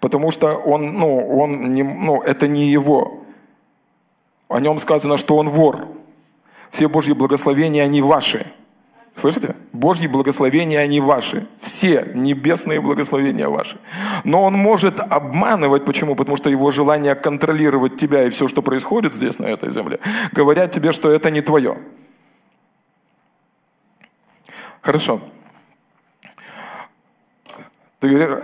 [0.00, 3.24] потому что он, ну, он не, ну, это не его.
[4.48, 5.88] О нем сказано, что он вор.
[6.70, 8.46] Все Божьи благословения, они ваши.
[9.14, 9.54] Слышите?
[9.72, 11.46] Божьи благословения, они ваши.
[11.60, 13.78] Все небесные благословения ваши.
[14.24, 15.84] Но он может обманывать.
[15.84, 16.14] Почему?
[16.16, 20.00] Потому что его желание контролировать тебя и все, что происходит здесь, на этой земле,
[20.32, 21.78] говорят тебе, что это не твое.
[24.80, 25.20] Хорошо.
[28.00, 28.42] Ты,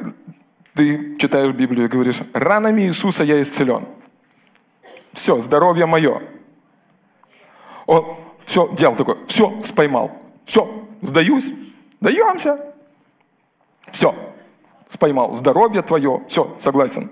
[0.79, 3.85] ты читаешь Библию и говоришь, ранами Иисуса я исцелен.
[5.13, 6.23] Все, здоровье мое.
[7.87, 10.13] Он все делал такое, все, споймал.
[10.45, 11.53] Все, сдаюсь,
[12.01, 12.61] даемся.
[13.91, 14.15] Все,
[14.87, 15.35] споймал.
[15.35, 17.11] Здоровье твое, все, согласен.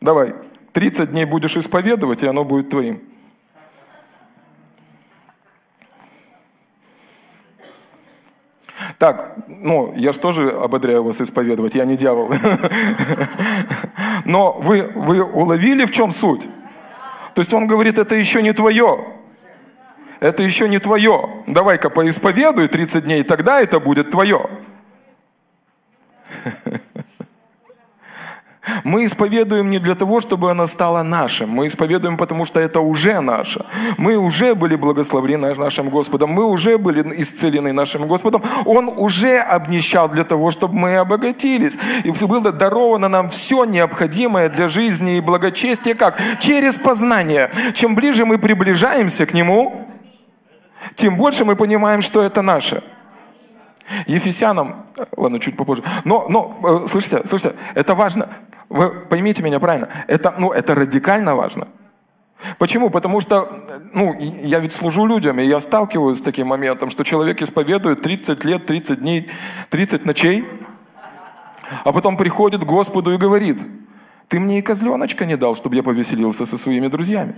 [0.00, 0.32] Давай,
[0.74, 3.02] 30 дней будешь исповедовать, и оно будет твоим.
[8.98, 12.32] Так, ну, я же тоже ободряю вас исповедовать, я не дьявол.
[14.24, 16.46] Но вы, вы уловили, в чем суть?
[17.34, 19.04] То есть он говорит, это еще не твое.
[20.20, 21.28] Это еще не твое.
[21.46, 24.48] Давай-ка поисповедуй 30 дней, тогда это будет твое.
[28.82, 31.50] Мы исповедуем не для того, чтобы она стала нашим.
[31.50, 33.64] Мы исповедуем, потому что это уже наше.
[33.98, 36.30] Мы уже были благословлены нашим Господом.
[36.30, 38.42] Мы уже были исцелены нашим Господом.
[38.64, 41.78] Он уже обнищал для того, чтобы мы обогатились.
[42.04, 45.94] И было даровано нам все необходимое для жизни и благочестия.
[45.94, 46.18] Как?
[46.40, 47.50] Через познание.
[47.74, 49.86] Чем ближе мы приближаемся к Нему,
[50.94, 52.82] тем больше мы понимаем, что это наше.
[54.06, 55.82] Ефесянам, ладно, чуть попозже.
[56.04, 58.28] Но, но, э, слышите, слышите, это важно.
[58.74, 61.68] Вы поймите меня правильно, это, ну, это радикально важно.
[62.58, 62.90] Почему?
[62.90, 63.48] Потому что
[63.92, 68.44] ну, я ведь служу людям, и я сталкиваюсь с таким моментом, что человек исповедует 30
[68.44, 69.30] лет, 30 дней,
[69.70, 70.44] 30 ночей,
[71.84, 73.58] а потом приходит к Господу и говорит,
[74.26, 77.36] ты мне и козленочка не дал, чтобы я повеселился со своими друзьями.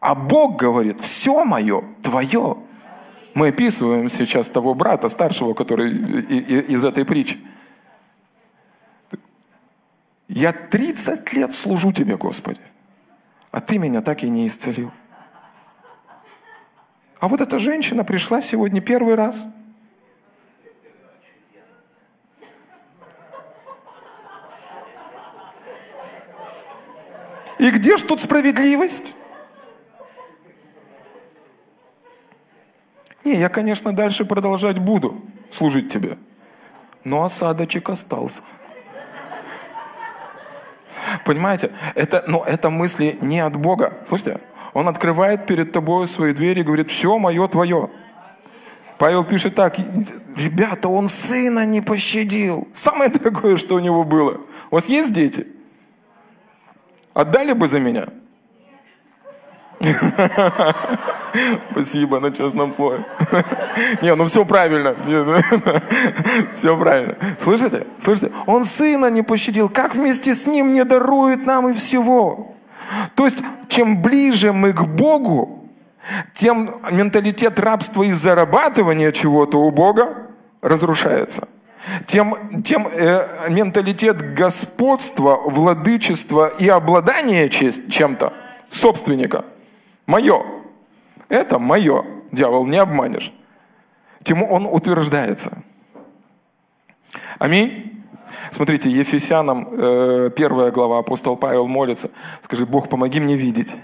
[0.00, 2.56] А Бог говорит, все мое, твое.
[3.34, 7.36] Мы описываем сейчас того брата старшего, который из этой притчи.
[10.28, 12.60] Я 30 лет служу тебе, Господи,
[13.50, 14.90] а ты меня так и не исцелил.
[17.20, 19.44] А вот эта женщина пришла сегодня первый раз.
[27.58, 29.14] И где ж тут справедливость?
[33.24, 36.18] Не, я, конечно, дальше продолжать буду служить тебе.
[37.04, 38.42] Но осадочек остался.
[41.24, 41.70] Понимаете?
[41.94, 43.98] Это, но это мысли не от Бога.
[44.06, 44.40] Слышите?
[44.72, 47.90] Он открывает перед тобой свои двери и говорит, все мое твое.
[48.98, 49.76] Павел пишет так,
[50.36, 52.68] ребята, он сына не пощадил.
[52.72, 54.40] Самое дорогое, что у него было.
[54.70, 55.46] У вас есть дети?
[57.12, 58.06] Отдали бы за меня?
[61.70, 63.04] Спасибо на честном слове.
[64.02, 64.94] Не, ну все правильно.
[66.52, 67.16] Все правильно.
[67.38, 67.86] Слышите?
[67.98, 68.30] Слышите?
[68.46, 69.68] Он сына не пощадил.
[69.68, 72.54] Как вместе с ним не дарует нам и всего?
[73.14, 75.68] То есть, чем ближе мы к Богу,
[76.32, 80.28] тем менталитет рабства и зарабатывания чего-то у Бога
[80.62, 81.48] разрушается.
[82.06, 88.32] тем, тем э, менталитет господства, владычества и обладания чем-то,
[88.68, 89.44] собственника,
[90.06, 90.44] мое,
[91.28, 93.32] это мое, дьявол, не обманешь,
[94.22, 95.62] тем он утверждается.
[97.38, 98.02] Аминь.
[98.50, 102.10] Смотрите, Ефесянам, э, первая глава, апостол Павел молится,
[102.40, 103.74] скажи, Бог, помоги мне видеть.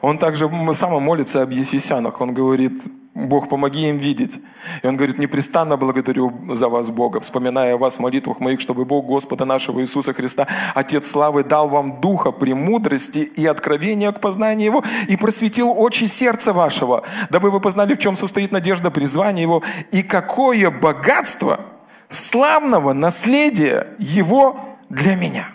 [0.00, 2.20] Он также сам молится об Ефесянах.
[2.20, 2.82] Он говорит,
[3.14, 4.40] Бог, помоги им видеть.
[4.82, 8.84] И он говорит, непрестанно благодарю за вас, Бога, вспоминая о вас в молитвах моих, чтобы
[8.84, 14.66] Бог Господа нашего Иисуса Христа, Отец славы, дал вам духа премудрости и откровения к познанию
[14.66, 19.62] Его, и просветил очи сердца вашего, дабы вы познали, в чем состоит надежда призвания Его,
[19.92, 21.60] и какое богатство
[22.08, 25.46] славного наследия Его для меня.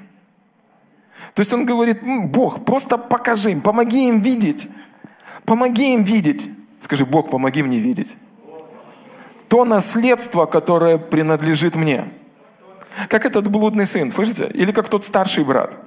[1.34, 4.70] То есть он говорит, Бог, просто покажи им, помоги им видеть.
[5.44, 6.50] Помоги им видеть.
[6.80, 8.18] Скажи, Бог, помоги мне видеть.
[9.48, 12.06] То наследство, которое принадлежит мне.
[13.08, 14.50] Как этот блудный сын, слышите?
[14.54, 15.78] Или как тот старший брат.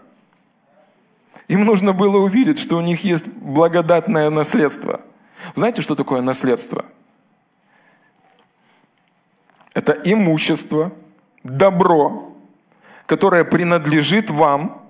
[1.48, 5.00] Им нужно было увидеть, что у них есть благодатное наследство.
[5.54, 6.84] Знаете, что такое наследство?
[9.74, 10.92] Это имущество,
[11.42, 12.34] добро,
[13.06, 14.82] которое принадлежит вам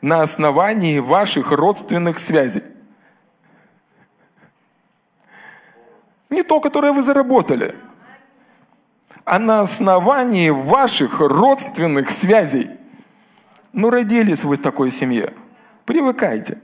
[0.00, 2.62] на основании ваших родственных связей.
[6.30, 7.74] Не то, которое вы заработали,
[9.24, 12.70] а на основании ваших родственных связей.
[13.72, 15.34] Ну, родились вы в такой семье.
[15.84, 16.58] Привыкайте.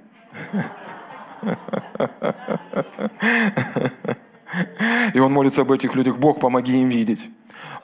[5.15, 6.19] И он молится об этих людях.
[6.19, 7.31] Бог, помоги им видеть.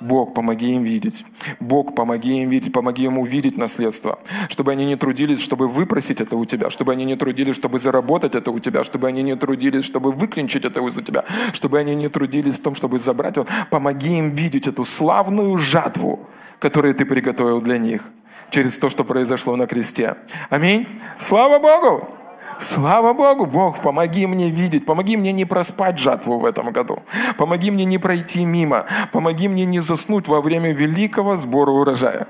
[0.00, 1.26] Бог, помоги им видеть.
[1.60, 4.18] Бог, помоги им видеть, помоги им увидеть наследство.
[4.48, 6.70] Чтобы они не трудились, чтобы выпросить это у тебя.
[6.70, 8.82] Чтобы они не трудились, чтобы заработать это у тебя.
[8.82, 11.24] Чтобы они не трудились, чтобы выклинчить это у тебя.
[11.52, 13.36] Чтобы они не трудились в том, чтобы забрать.
[13.68, 16.20] Помоги им видеть эту славную жатву,
[16.58, 18.10] которую ты приготовил для них
[18.50, 20.16] через то, что произошло на кресте.
[20.48, 20.86] Аминь.
[21.18, 22.19] Слава Богу!
[22.60, 26.98] Слава Богу, Бог, помоги мне видеть, помоги мне не проспать жатву в этом году,
[27.38, 32.26] помоги мне не пройти мимо, помоги мне не заснуть во время великого сбора урожая.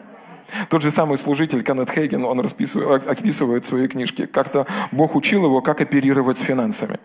[0.69, 5.45] Тот же самый служитель Кеннет Хейген, он расписывает, описывает в своей книжке, как-то Бог учил
[5.45, 6.99] его, как оперировать с финансами.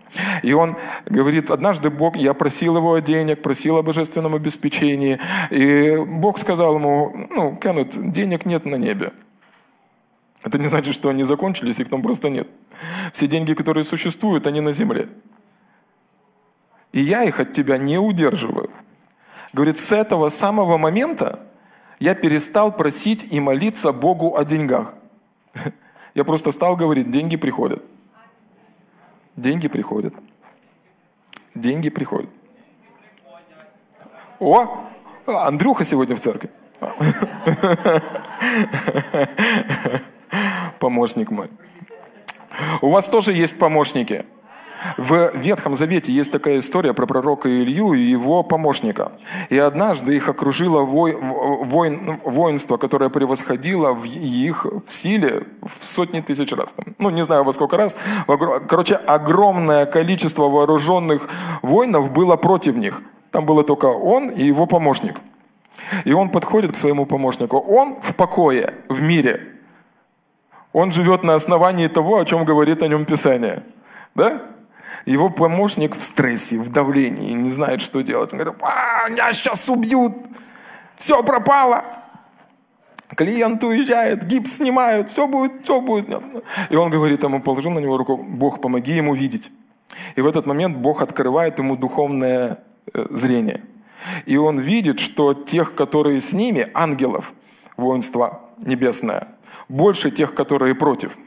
[0.43, 0.75] И он
[1.07, 5.17] говорит, однажды Бог, я просил его о денег, просил о божественном обеспечении,
[5.49, 9.13] и Бог сказал ему, ну, Кеннет, денег нет на небе.
[10.45, 12.47] Это не значит, что они закончились, их там просто нет.
[13.11, 15.09] Все деньги, которые существуют, они на земле.
[16.91, 18.69] И я их от тебя не удерживаю.
[19.53, 21.39] Говорит, с этого самого момента
[21.99, 24.93] я перестал просить и молиться Богу о деньгах.
[26.13, 27.83] Я просто стал говорить, деньги приходят.
[29.35, 30.13] Деньги приходят.
[31.55, 32.29] Деньги приходят.
[34.39, 34.85] О,
[35.25, 36.51] Андрюха сегодня в церкви.
[40.79, 41.49] помощник мой.
[42.81, 44.25] У вас тоже есть помощники.
[44.97, 49.13] В Ветхом Завете есть такая история про пророка Илью и его помощника.
[49.49, 56.51] И однажды их окружило воин, воинство, которое превосходило в их в силе в сотни тысяч
[56.51, 56.75] раз.
[56.99, 57.97] Ну, не знаю во сколько раз.
[58.67, 61.29] Короче, огромное количество вооруженных
[61.61, 63.01] воинов было против них.
[63.31, 65.19] Там было только он и его помощник.
[66.03, 67.57] И он подходит к своему помощнику.
[67.57, 69.41] Он в покое, в мире–
[70.75, 73.63] он живет на основании того, о чем говорит о нем Писание.
[74.13, 74.41] Да?
[75.05, 78.33] Его помощник в стрессе, в давлении, не знает, что делать.
[78.33, 80.11] Он говорит, а, меня сейчас убьют,
[80.97, 81.81] все пропало.
[83.15, 86.09] Клиент уезжает, гипс снимают, все будет, все будет.
[86.69, 89.51] И он говорит ему, положил на него руку, Бог, помоги ему видеть.
[90.17, 92.59] И в этот момент Бог открывает ему духовное
[92.93, 93.61] э, зрение.
[94.25, 97.31] И он видит, что тех, которые с ними, ангелов,
[97.77, 99.29] воинство небесное,
[99.69, 101.17] больше тех, которые против.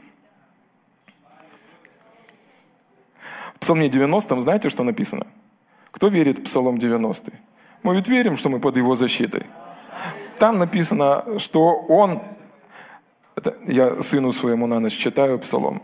[3.55, 5.27] В Псалме 90 знаете, что написано?
[5.91, 7.31] Кто верит в Псалом 90?
[7.83, 9.45] Мы ведь верим, что мы под его защитой.
[10.37, 12.21] Там написано, что он,
[13.35, 15.81] это я сыну своему на ночь читаю Псалом,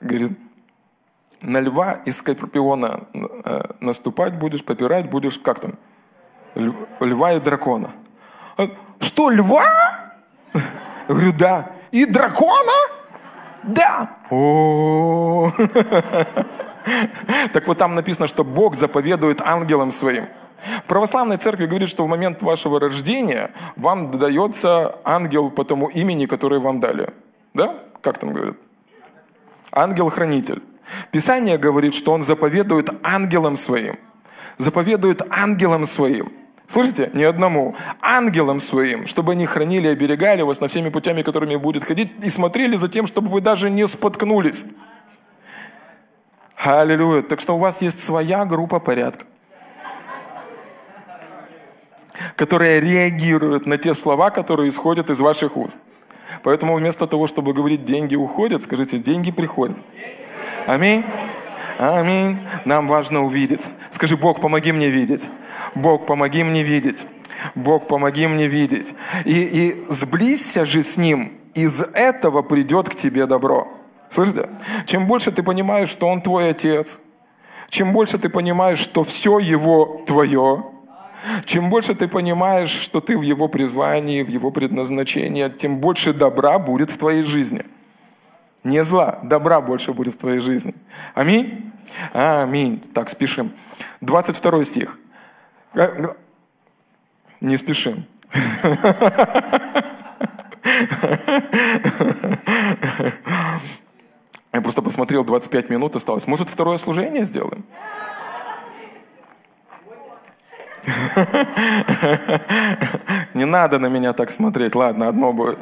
[0.00, 0.32] говорит,
[1.42, 5.74] на льва и скорпиона э, наступать будешь, попирать будешь, как там,
[7.00, 7.90] льва и дракона.
[9.00, 9.93] Что, льва?
[11.08, 11.70] Говорю, да.
[11.90, 12.72] И дракона?
[13.62, 14.10] Да.
[14.30, 15.50] О.
[17.54, 20.26] Так вот там написано, что Бог заповедует ангелам своим.
[20.82, 26.26] В православной церкви говорит, что в момент вашего рождения вам дается ангел по тому имени,
[26.26, 27.12] которое вам дали.
[27.54, 27.74] Да?
[28.02, 28.56] Как там говорят?
[29.72, 30.62] Ангел-хранитель.
[31.10, 33.96] Писание говорит, что он заповедует ангелам своим.
[34.58, 36.32] Заповедует ангелам своим.
[36.66, 37.10] Слышите?
[37.12, 37.76] Ни одному.
[38.00, 42.28] Ангелам своим, чтобы они хранили и оберегали вас на всеми путями, которыми будет ходить, и
[42.28, 44.66] смотрели за тем, чтобы вы даже не споткнулись.
[46.56, 47.22] Аллилуйя.
[47.22, 49.26] Так что у вас есть своя группа порядка,
[52.36, 55.78] которая реагирует на те слова, которые исходят из ваших уст.
[56.42, 59.76] Поэтому вместо того, чтобы говорить «деньги уходят», скажите «деньги приходят».
[60.66, 61.04] Аминь.
[61.78, 62.38] Аминь.
[62.64, 63.70] Нам важно увидеть.
[63.90, 65.30] Скажи, Бог, помоги мне видеть.
[65.74, 67.06] Бог, помоги мне видеть.
[67.54, 68.94] Бог, помоги мне видеть.
[69.24, 71.32] И, и сблизься же с Ним.
[71.54, 73.68] Из этого придет к тебе добро.
[74.10, 74.48] Слышите?
[74.86, 77.00] Чем больше ты понимаешь, что Он твой Отец,
[77.68, 80.64] чем больше ты понимаешь, что все Его твое,
[81.44, 86.58] чем больше ты понимаешь, что ты в Его призвании, в Его предназначении, тем больше добра
[86.58, 87.62] будет в твоей жизни.
[88.64, 90.74] Не зла, добра больше будет в твоей жизни.
[91.14, 91.70] Аминь?
[92.14, 92.80] Аминь.
[92.94, 93.52] Так, спешим.
[94.00, 94.98] 22 стих.
[95.74, 96.14] Э,
[97.40, 98.04] не спешим.
[104.52, 106.26] Я просто посмотрел, 25 минут осталось.
[106.26, 107.64] Может, второе служение сделаем?
[113.34, 114.74] Не надо на меня так смотреть.
[114.74, 115.58] Ладно, одно будет.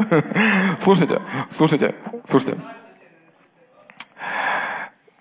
[0.78, 1.94] Слушайте, слушайте,
[2.24, 2.58] слушайте.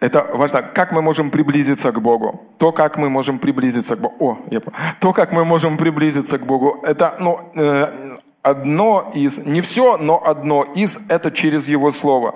[0.02, 2.42] Это важно, как мы можем приблизиться к Богу.
[2.58, 4.16] То, как мы можем приблизиться к Богу.
[4.20, 4.78] О, я понял.
[5.00, 10.20] То, как мы можем приблизиться к Богу, это ну, э, одно из, не все, но
[10.26, 12.34] одно из, это через Его Слово.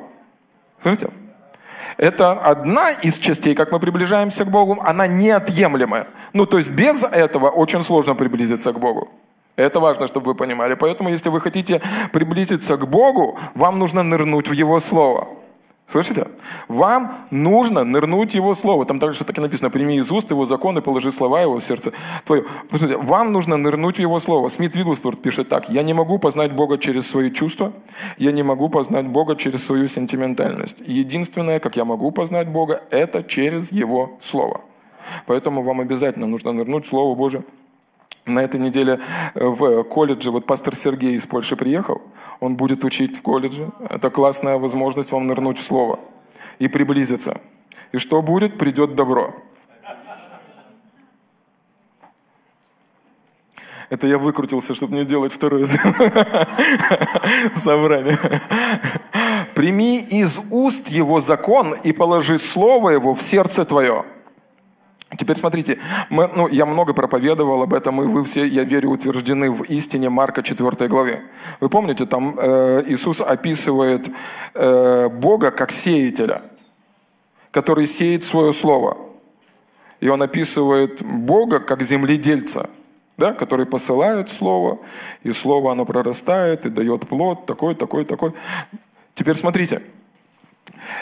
[0.79, 1.09] Слышите?
[1.97, 6.05] Это одна из частей, как мы приближаемся к Богу, она неотъемлемая.
[6.33, 9.07] Ну, то есть без этого очень сложно приблизиться к Богу.
[9.55, 10.75] Это важно, чтобы вы понимали.
[10.75, 15.27] Поэтому, если вы хотите приблизиться к Богу, вам нужно нырнуть в Его Слово.
[15.87, 16.27] Слышите?
[16.67, 18.85] Вам нужно нырнуть Его Слово.
[18.85, 21.63] Там также так и написано, прими из уст Его закон и положи слова Его в
[21.63, 21.91] сердце
[22.25, 22.43] твое.
[22.69, 24.49] Слушайте, вам нужно нырнуть в Его Слово.
[24.49, 27.71] Смит Вигглсворт пишет так, я не могу познать Бога через свои чувства,
[28.17, 30.81] я не могу познать Бога через свою сентиментальность.
[30.87, 34.61] Единственное, как я могу познать Бога, это через Его Слово.
[35.27, 37.43] Поэтому вам обязательно нужно нырнуть в Слово Божие
[38.25, 38.99] на этой неделе
[39.33, 42.01] э, в колледже, вот пастор Сергей из Польши приехал,
[42.39, 43.69] он будет учить в колледже.
[43.89, 45.99] Это классная возможность вам нырнуть в слово
[46.59, 47.39] и приблизиться.
[47.91, 48.57] И что будет?
[48.57, 49.33] Придет добро.
[53.89, 55.65] Это я выкрутился, чтобы не делать второе
[57.55, 58.17] собрание.
[59.53, 64.03] Прими из уст его закон и положи слово его в сердце твое.
[65.17, 65.77] Теперь смотрите,
[66.09, 70.09] мы, ну, я много проповедовал об этом, и вы все, я верю, утверждены в истине
[70.09, 71.23] Марка 4 главе.
[71.59, 74.09] Вы помните, там э, Иисус описывает
[74.53, 76.41] э, Бога как сеятеля,
[77.51, 78.97] который сеет свое слово.
[80.01, 82.69] И он описывает Бога как земледельца,
[83.17, 84.79] да, который посылает слово,
[85.23, 88.33] и слово оно прорастает и дает плод, такой, такой, такой.
[89.13, 89.81] Теперь смотрите,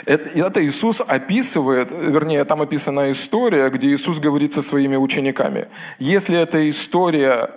[0.05, 5.67] это, Иисус описывает, вернее, там описана история, где Иисус говорит со своими учениками.
[5.99, 7.49] Если эта история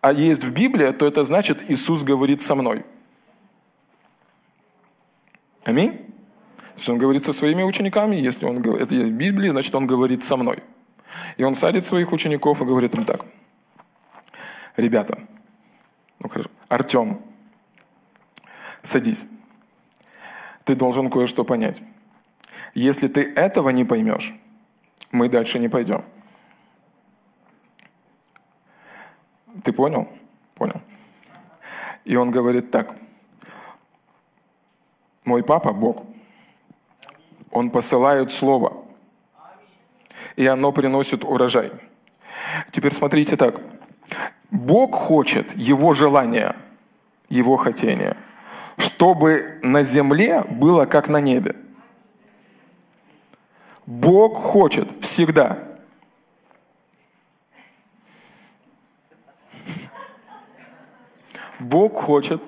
[0.00, 2.84] а есть в Библии, то это значит, Иисус говорит со мной.
[5.64, 5.92] Аминь?
[5.92, 9.86] То есть он говорит со своими учениками, если он это есть в Библии, значит, он
[9.86, 10.62] говорит со мной.
[11.36, 13.24] И он садит своих учеников и говорит им так.
[14.76, 15.18] Ребята,
[16.20, 17.20] ну хорошо, Артем,
[18.82, 19.28] садись
[20.68, 21.82] ты должен кое-что понять.
[22.74, 24.34] Если ты этого не поймешь,
[25.10, 26.04] мы дальше не пойдем.
[29.64, 30.06] Ты понял?
[30.54, 30.82] Понял.
[32.04, 32.94] И он говорит так.
[35.24, 36.04] Мой папа, Бог,
[37.50, 38.84] он посылает слово,
[40.36, 41.72] и оно приносит урожай.
[42.70, 43.58] Теперь смотрите так.
[44.50, 46.54] Бог хочет его желания,
[47.30, 48.18] его хотения–
[48.98, 51.54] чтобы на земле было как на небе.
[53.86, 55.56] Бог хочет всегда.
[61.60, 62.42] Бог хочет,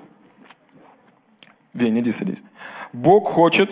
[1.73, 2.43] Веня, иди садись.
[2.91, 3.71] Бог хочет,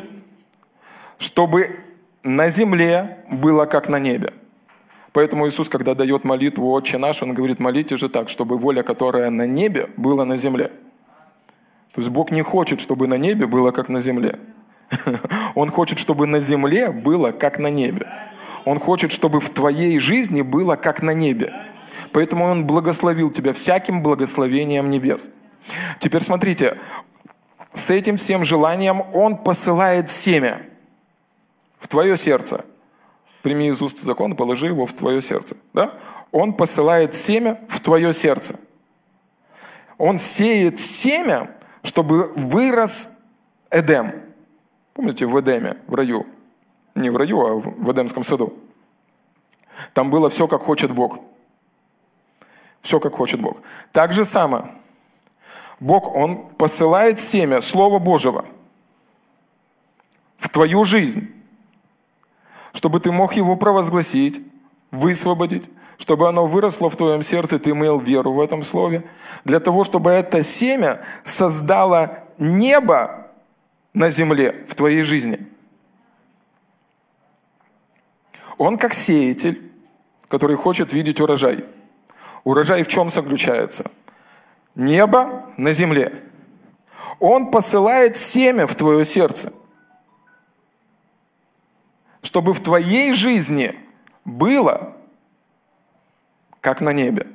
[1.17, 1.81] чтобы
[2.23, 4.33] на земле было как на небе.
[5.11, 9.29] Поэтому Иисус, когда дает молитву «Отче наш», Он говорит, молите же так, чтобы воля, которая
[9.29, 10.71] на небе, была на земле.
[11.93, 14.39] То есть Бог не хочет, чтобы на небе было как на земле.
[15.55, 18.07] Он хочет, чтобы на земле было как на небе.
[18.65, 21.53] Он хочет, чтобы в твоей жизни было как на небе.
[22.11, 25.29] Поэтому Он благословил тебя всяким благословением небес.
[25.99, 26.77] Теперь смотрите,
[27.73, 30.61] с этим всем желанием Он посылает семя
[31.79, 32.65] в твое сердце.
[33.41, 35.55] прими из уст закон, положи его в твое сердце.
[35.73, 35.93] Да?
[36.31, 38.59] Он посылает семя в твое сердце.
[39.97, 41.49] Он сеет семя,
[41.83, 43.17] чтобы вырос
[43.71, 44.13] Эдем.
[44.93, 46.25] Помните, в Эдеме, в раю.
[46.95, 48.53] Не в раю, а в Эдемском саду.
[49.93, 51.19] Там было все, как хочет Бог.
[52.81, 53.57] Все, как хочет Бог.
[53.91, 54.65] Так же самое.
[55.79, 58.45] Бог, Он посылает семя Слова Божьего
[60.37, 61.29] в твою жизнь,
[62.73, 64.41] чтобы ты мог его провозгласить,
[64.91, 65.69] высвободить,
[65.99, 69.03] чтобы оно выросло в твоем сердце, ты имел веру в этом слове,
[69.43, 73.27] для того, чтобы это семя создало небо
[73.93, 75.45] на земле в твоей жизни.
[78.57, 79.71] Он как сеятель,
[80.29, 81.65] который хочет видеть урожай.
[82.45, 83.91] Урожай в чем заключается?
[84.75, 86.23] Небо на земле.
[87.19, 89.51] Он посылает семя в твое сердце,
[92.21, 93.75] чтобы в твоей жизни
[94.23, 94.95] было
[96.61, 97.27] как на небе.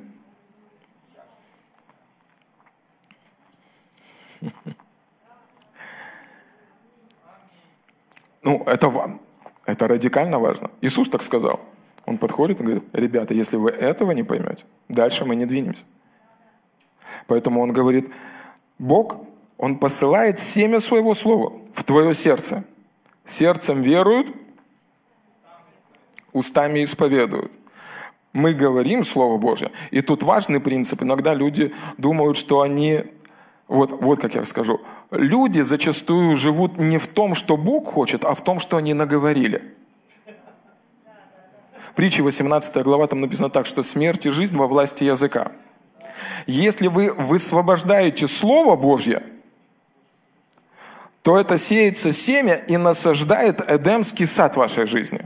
[8.43, 9.19] Ну, это,
[9.65, 10.69] это радикально важно.
[10.81, 11.59] Иисус так сказал.
[12.05, 15.85] Он подходит и говорит, ребята, если вы этого не поймете, дальше мы не двинемся.
[17.25, 18.11] Поэтому он говорит,
[18.77, 19.17] Бог,
[19.57, 22.65] Он посылает семя своего слова в твое сердце.
[23.25, 24.31] Сердцем веруют,
[26.33, 27.57] устами исповедуют.
[28.35, 29.71] Мы говорим Слово Божье.
[29.91, 31.01] И тут важный принцип.
[31.01, 33.05] Иногда люди думают, что они
[33.69, 34.81] вот, вот как я скажу.
[35.09, 39.63] Люди зачастую живут не в том, что Бог хочет, а в том, что они наговорили.
[41.95, 45.53] Притча 18 глава, там написано так, что смерть и жизнь во власти языка.
[46.45, 49.23] Если вы высвобождаете Слово Божье,
[51.21, 55.21] то это сеется семя и насаждает Эдемский сад вашей жизни.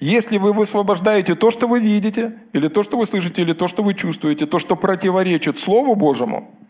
[0.00, 3.82] Если вы высвобождаете то, что вы видите, или то, что вы слышите, или то, что
[3.82, 6.50] вы чувствуете, то, что противоречит Слову Божьему–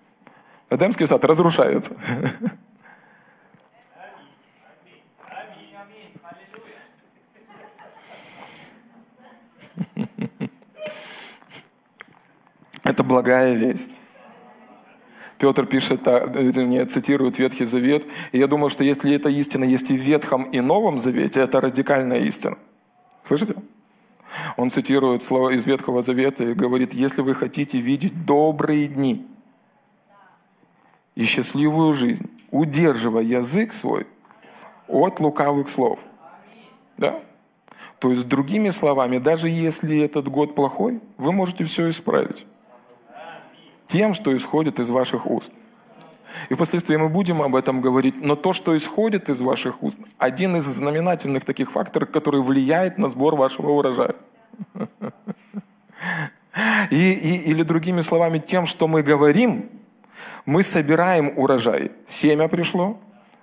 [0.70, 1.96] Эдемский сад разрушается.
[12.82, 13.96] Это благая весть.
[15.38, 18.06] Петр пишет, не цитирует Ветхий Завет.
[18.32, 21.60] И я думаю, что если эта истина есть и в Ветхом, и Новом Завете, это
[21.60, 22.56] радикальная истина.
[23.24, 23.54] Слышите?
[24.56, 29.26] Он цитирует слова из Ветхого Завета и говорит, если вы хотите видеть добрые дни,
[31.14, 34.06] и счастливую жизнь, удерживая язык свой
[34.88, 36.00] от лукавых слов.
[36.96, 37.20] Да?
[38.00, 42.46] То есть, другими словами, даже если этот год плохой, вы можете все исправить
[43.86, 45.52] тем, что исходит из ваших уст.
[46.48, 48.14] И впоследствии мы будем об этом говорить.
[48.20, 53.08] Но то, что исходит из ваших уст, один из знаменательных таких факторов, который влияет на
[53.08, 54.14] сбор вашего урожая.
[56.90, 59.68] И, и, или другими словами, тем, что мы говорим,
[60.46, 61.90] мы собираем урожай.
[62.06, 62.98] Семя пришло,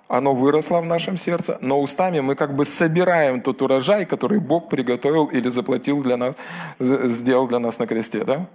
[0.08, 4.68] оно выросло в нашем сердце, но устами мы как бы собираем тот урожай, который Бог
[4.68, 6.36] приготовил или заплатил для нас,
[6.78, 8.46] сделал для нас на кресте, да?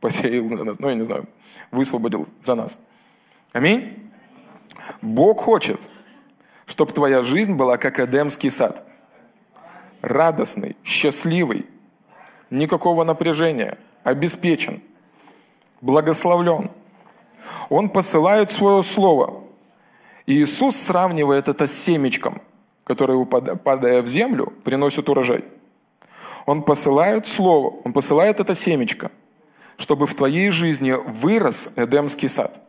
[0.00, 1.26] Посеял для нас, ну я не знаю,
[1.70, 2.80] высвободил за нас.
[3.54, 4.12] Аминь?
[5.00, 5.80] Бог хочет,
[6.66, 8.84] чтобы твоя жизнь была как Эдемский сад.
[10.02, 11.64] Радостный, счастливый,
[12.50, 14.82] никакого напряжения, обеспечен,
[15.80, 16.70] благословлен–
[17.68, 19.42] он посылает свое слово.
[20.26, 22.40] И Иисус сравнивает это с семечком,
[22.84, 25.44] которое, падая в землю, приносит урожай.
[26.46, 29.10] Он посылает слово, он посылает это семечко,
[29.76, 32.60] чтобы в твоей жизни вырос Эдемский сад.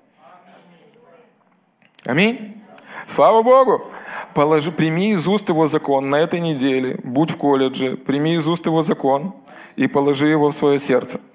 [2.06, 2.62] Аминь.
[3.08, 3.84] Слава Богу!
[4.36, 8.66] Положи, прими из уст его закон на этой неделе, будь в колледже, прими из уст
[8.66, 9.34] его закон
[9.76, 11.20] и положи его в свое сердце–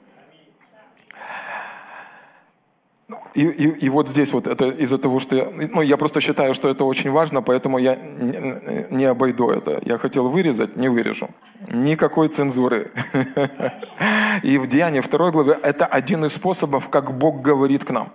[3.34, 6.52] И, и, и вот здесь вот это из-за того, что я, ну, я просто считаю,
[6.52, 9.80] что это очень важно, поэтому я не, не обойду это.
[9.84, 11.28] Я хотел вырезать, не вырежу.
[11.70, 12.90] Никакой цензуры.
[14.42, 18.08] И в Деянии второй главе это один из способов, как Бог говорит к нам.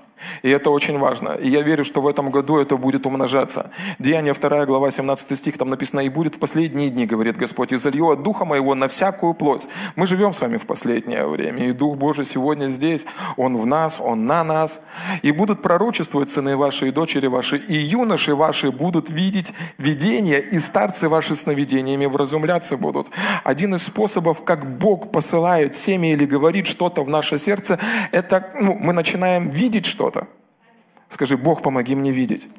[0.44, 1.30] И это очень важно.
[1.30, 3.72] И я верю, что в этом году это будет умножаться.
[4.00, 7.78] Деяние 2 глава 17 стих, там написано, «И будет в последние дни, говорит Господь, и
[7.78, 9.68] залью от Духа Моего на всякую плоть».
[9.96, 13.06] Мы живем с вами в последнее время, и Дух Божий сегодня здесь,
[13.38, 14.86] Он в нас, Он на нас.
[15.22, 20.60] И будут пророчествовать сыны ваши и дочери ваши, и юноши ваши будут видеть видения, и
[20.60, 23.10] старцы ваши сновидениями вразумляться будут.
[23.44, 27.80] Один из способов, как Бог посылает семя или говорит что-то в наше сердце,
[28.12, 30.28] это ну, мы начинаем видеть что что-то.
[31.10, 32.50] Скажи, Бог, помоги мне видеть.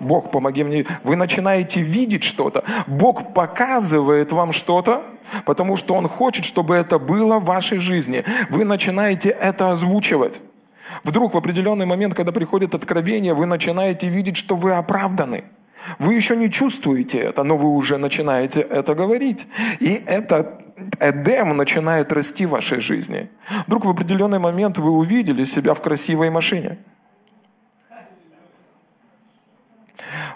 [0.00, 0.86] Бог, помоги мне.
[1.02, 2.64] Вы начинаете видеть что-то.
[2.86, 5.02] Бог показывает вам что-то,
[5.44, 8.24] потому что Он хочет, чтобы это было в вашей жизни.
[8.50, 10.40] Вы начинаете это озвучивать.
[11.04, 15.44] Вдруг в определенный момент, когда приходит откровение, вы начинаете видеть, что вы оправданы.
[15.98, 19.48] Вы еще не чувствуете это, но вы уже начинаете это говорить.
[19.80, 20.60] И это
[21.00, 23.28] Эдем начинает расти в вашей жизни.
[23.66, 26.78] Вдруг в определенный момент вы увидели себя в красивой машине.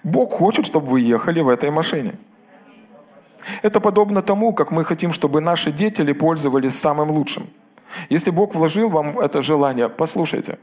[0.03, 2.15] Бог хочет, чтобы вы ехали в этой машине.
[3.63, 7.47] Это подобно тому, как мы хотим, чтобы наши дети пользовались самым лучшим.
[8.09, 10.59] Если Бог вложил вам это желание, послушайте.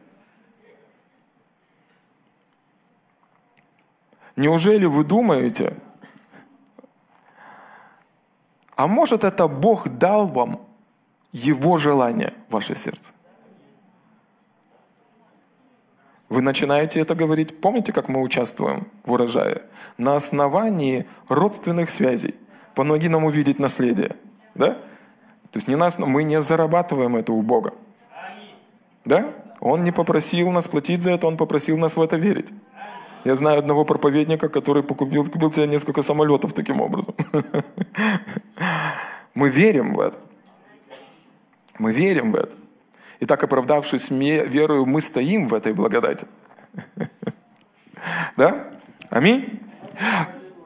[4.36, 5.74] Неужели вы думаете,
[8.76, 10.62] а может это Бог дал вам
[11.34, 13.14] Его желание ваше сердце?
[16.30, 17.60] Вы начинаете это говорить.
[17.60, 19.64] Помните, как мы участвуем в урожае?
[19.98, 22.36] На основании родственных связей.
[22.76, 24.16] Помоги нам увидеть наследие.
[24.54, 24.74] Да?
[25.52, 27.74] То есть не нас, мы не зарабатываем это у Бога.
[29.06, 29.26] Да?
[29.60, 32.54] Он не попросил нас платить за это, Он попросил нас в это верить.
[33.26, 37.16] Я знаю одного проповедника, который покупил, купил себе несколько самолетов таким образом.
[39.34, 40.18] Мы верим в это.
[41.80, 42.56] Мы верим в это.
[43.20, 46.26] И так, оправдавшись верою, мы стоим в этой благодати.
[48.38, 48.70] Да?
[49.10, 49.60] Аминь?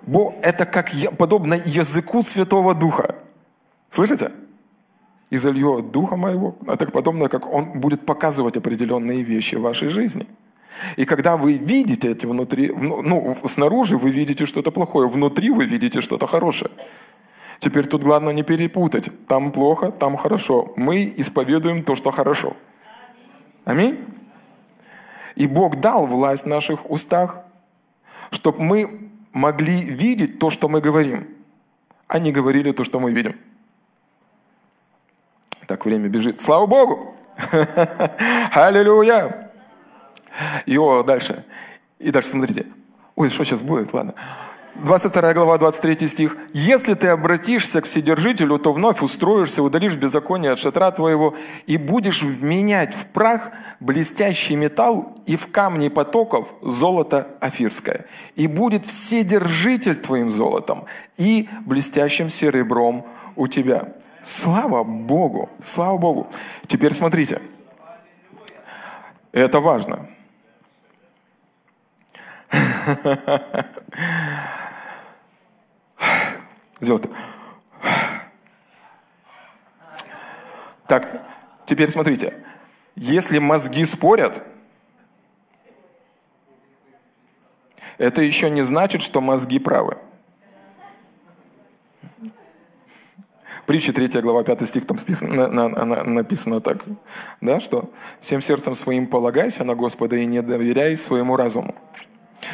[0.03, 3.15] Бо это как подобно языку Святого Духа.
[3.89, 4.31] Слышите?
[5.31, 6.55] И зальет Духа моего.
[6.67, 10.27] А так подобно, как Он будет показывать определенные вещи в вашей жизни.
[10.97, 15.65] И когда вы видите это внутри, ну, ну снаружи вы видите что-то плохое, внутри вы
[15.65, 16.69] видите что-то хорошее.
[17.63, 19.09] Теперь тут главное не перепутать.
[19.25, 20.73] Там плохо, там хорошо.
[20.75, 22.57] Мы исповедуем то, что хорошо.
[23.63, 24.03] Аминь.
[25.35, 27.39] И Бог дал власть в наших устах,
[28.31, 31.25] чтобы мы могли видеть то, что мы говорим,
[32.09, 33.33] а не говорили то, что мы видим.
[35.65, 36.41] Так время бежит.
[36.41, 37.15] Слава Богу!
[38.51, 39.51] Аллилуйя!
[40.65, 41.45] И о, дальше.
[41.97, 42.65] И дальше смотрите.
[43.15, 43.93] Ой, что сейчас будет?
[43.93, 44.15] Ладно.
[44.75, 46.35] 22 глава, 23 стих.
[46.51, 51.35] «Если ты обратишься к Вседержителю, то вновь устроишься, удалишь беззаконие от шатра твоего
[51.67, 58.05] и будешь вменять в прах блестящий металл и в камни потоков золото афирское.
[58.35, 60.85] И будет Вседержитель твоим золотом
[61.17, 63.05] и блестящим серебром
[63.35, 63.93] у тебя».
[64.23, 65.49] Слава Богу!
[65.61, 66.27] Слава Богу!
[66.65, 67.41] Теперь смотрите.
[69.33, 70.07] Это важно.
[76.83, 77.03] Сделать.
[80.85, 81.25] Так,
[81.65, 82.33] теперь смотрите.
[82.95, 84.43] Если мозги спорят,
[87.97, 89.97] это еще не значит, что мозги правы.
[93.65, 96.83] Притча 3 глава 5 стих, там написано, на, на, написано так,
[97.39, 101.73] да, что «Всем сердцем своим полагайся на Господа и не доверяй своему разуму».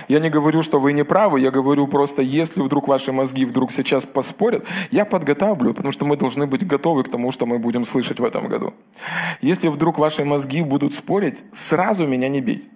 [0.10, 3.72] Я не говорю, что вы не правы, я говорю просто, если вдруг ваши мозги вдруг
[3.72, 7.86] сейчас поспорят, я подготавливаю, потому что мы должны быть готовы к тому, что мы будем
[7.86, 8.74] слышать в этом году.
[9.40, 12.68] Если вдруг ваши мозги будут спорить, сразу меня не бить.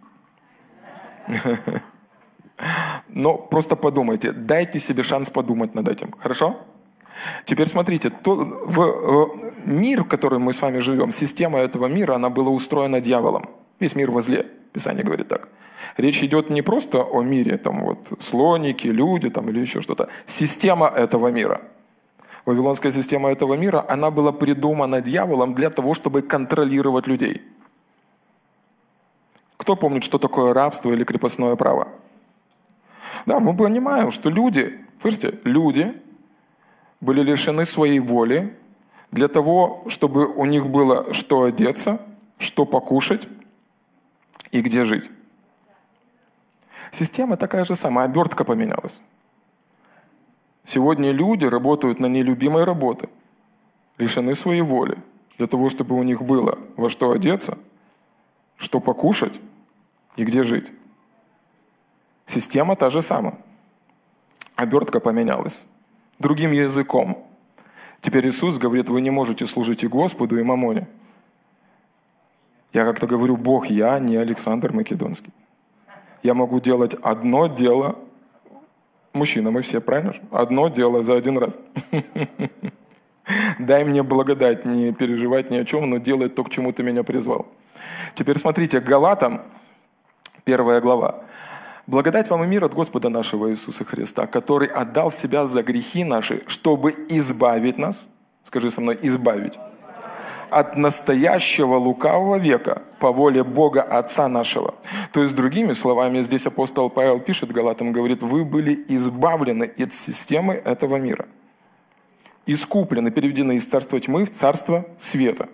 [3.09, 6.13] Но просто подумайте, дайте себе шанс подумать над этим.
[6.19, 6.55] Хорошо?
[7.45, 9.29] Теперь смотрите, то, в, в,
[9.65, 13.49] мир, в котором мы с вами живем, система этого мира, она была устроена дьяволом.
[13.79, 14.45] Весь мир возле.
[14.71, 15.49] Писание говорит так.
[15.97, 20.09] Речь идет не просто о мире, там вот слоники, люди там, или еще что-то.
[20.25, 21.61] Система этого мира.
[22.45, 27.41] Вавилонская система этого мира, она была придумана дьяволом для того, чтобы контролировать людей.
[29.57, 31.87] Кто помнит, что такое рабство или крепостное право?
[33.25, 35.93] Да, мы понимаем, что люди, слышите, люди
[36.99, 38.53] были лишены своей воли
[39.11, 42.01] для того, чтобы у них было что одеться,
[42.37, 43.29] что покушать
[44.51, 45.09] и где жить.
[46.93, 49.01] Система такая же самая, обертка поменялась.
[50.63, 53.09] Сегодня люди работают на нелюбимой работе,
[53.97, 54.99] лишены своей воли,
[55.39, 57.57] для того, чтобы у них было во что одеться,
[58.57, 59.41] что покушать
[60.17, 60.71] и где жить.
[62.27, 63.39] Система та же самая.
[64.55, 65.67] Обертка поменялась.
[66.19, 67.17] Другим языком.
[68.01, 70.87] Теперь Иисус говорит, вы не можете служить и Господу, и Мамоне.
[72.71, 75.33] Я как-то говорю, Бог, я не Александр Македонский
[76.23, 77.99] я могу делать одно дело.
[79.11, 80.13] Мужчина, мы все, правильно?
[80.31, 81.59] Одно дело за один раз.
[83.59, 87.03] Дай мне благодать, не переживать ни о чем, но делать то, к чему ты меня
[87.03, 87.45] призвал.
[88.15, 89.41] Теперь смотрите, Галатам,
[90.45, 91.23] первая глава.
[91.85, 96.41] Благодать вам и мир от Господа нашего Иисуса Христа, который отдал себя за грехи наши,
[96.47, 98.05] чтобы избавить нас,
[98.41, 99.59] скажи со мной, избавить,
[100.53, 104.75] от настоящего лукавого века по воле Бога Отца нашего.
[105.11, 110.53] То есть, другими словами, здесь апостол Павел пишет Галатам, говорит, вы были избавлены от системы
[110.53, 111.27] этого мира.
[112.45, 115.49] Искуплены, переведены из царства тьмы в царство света.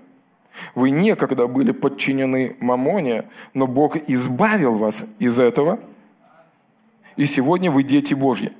[0.75, 5.79] Вы некогда были подчинены мамоне, но Бог избавил вас из этого–
[7.19, 8.53] и сегодня вы дети Божьи.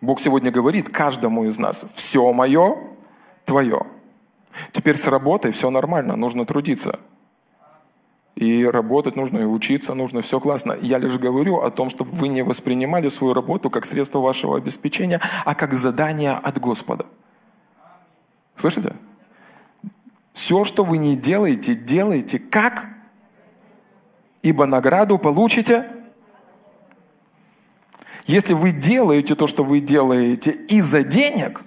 [0.00, 2.76] Бог сегодня говорит каждому из нас, все мое,
[3.44, 3.82] твое.
[4.72, 7.00] Теперь с работой все нормально, нужно трудиться.
[8.36, 10.76] И работать нужно, и учиться нужно, все классно.
[10.80, 15.20] Я лишь говорю о том, чтобы вы не воспринимали свою работу как средство вашего обеспечения,
[15.44, 17.06] а как задание от Господа.
[18.56, 18.94] Слышите?
[20.32, 22.88] Все, что вы не делаете, делайте как
[24.44, 25.86] ибо награду получите.
[28.26, 31.64] Если вы делаете то, что вы делаете из-за денег,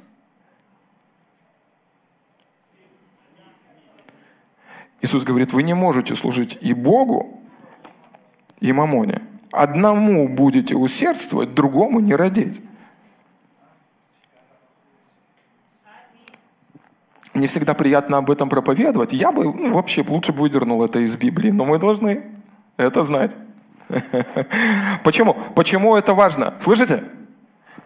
[5.01, 7.39] Иисус говорит, вы не можете служить и Богу,
[8.59, 9.21] и мамоне.
[9.51, 12.61] Одному будете усердствовать, другому не родить.
[17.33, 19.13] Не всегда приятно об этом проповедовать.
[19.13, 22.23] Я бы ну, вообще лучше бы выдернул это из Библии, но мы должны
[22.77, 23.37] это знать.
[25.03, 25.35] Почему?
[25.55, 26.55] Почему это важно?
[26.59, 27.03] Слышите?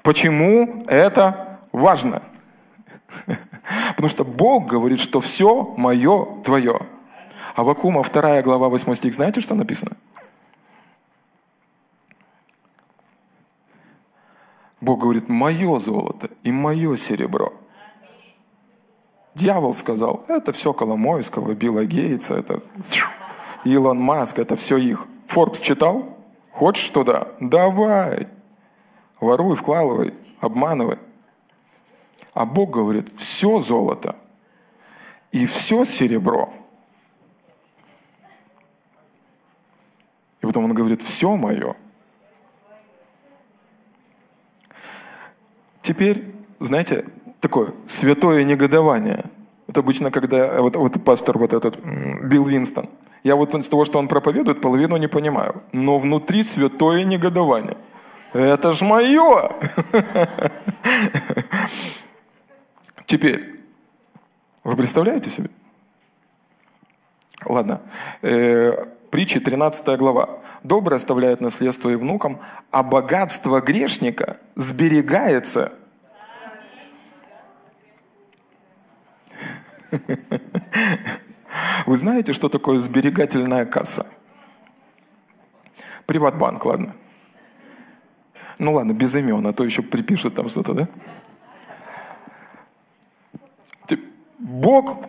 [0.03, 2.22] Почему это важно?
[3.89, 6.80] Потому что Бог говорит, что все мое твое.
[7.56, 9.97] А Вакума 2 глава 8 стих, знаете, что написано?
[14.80, 17.54] Бог говорит, мое золото и мое серебро.
[19.36, 22.62] Дьявол сказал, это все Коломойского, Билла Гейтса, это
[23.64, 25.08] Илон Маск, это все их.
[25.28, 26.18] Форбс читал?
[26.52, 27.28] Хочешь туда?
[27.39, 28.28] Давай.
[29.20, 30.97] Воруй, вкладывай, обманывай.
[32.34, 34.16] А Бог говорит, все золото
[35.32, 36.52] и все серебро.
[40.41, 41.75] И потом он говорит, все мое.
[45.81, 46.23] Теперь,
[46.59, 47.05] знаете,
[47.39, 49.25] такое святое негодование.
[49.67, 52.89] Вот обычно, когда вот, вот пастор вот этот Билл Винстон–
[53.23, 55.61] я вот из того, что он проповедует, половину не понимаю.
[55.71, 57.77] Но внутри святое негодование.
[58.33, 59.51] Это ж мое!
[63.05, 63.59] Теперь,
[64.63, 65.49] вы представляете себе?
[67.45, 67.81] Ладно.
[69.12, 70.39] Притчи 13 глава.
[70.64, 72.39] Добрый оставляет наследство и внукам,
[72.72, 75.74] а богатство грешника сберегается.
[81.86, 84.07] Вы знаете, что такое сберегательная касса?
[86.05, 86.95] Приватбанк, ладно.
[88.59, 90.88] Ну ладно, без имен, а то еще припишут там что-то, да?
[94.39, 95.05] Бог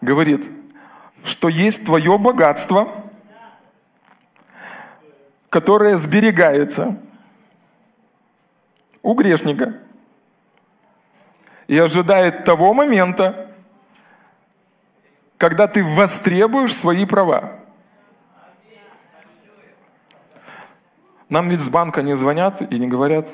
[0.00, 0.50] говорит,
[1.24, 2.88] что есть твое богатство,
[5.48, 6.98] которое сберегается
[9.02, 9.74] у грешника
[11.66, 13.50] и ожидает того момента,
[15.36, 17.58] когда ты востребуешь свои права.
[21.28, 23.30] Нам ведь с банка не звонят и не говорят,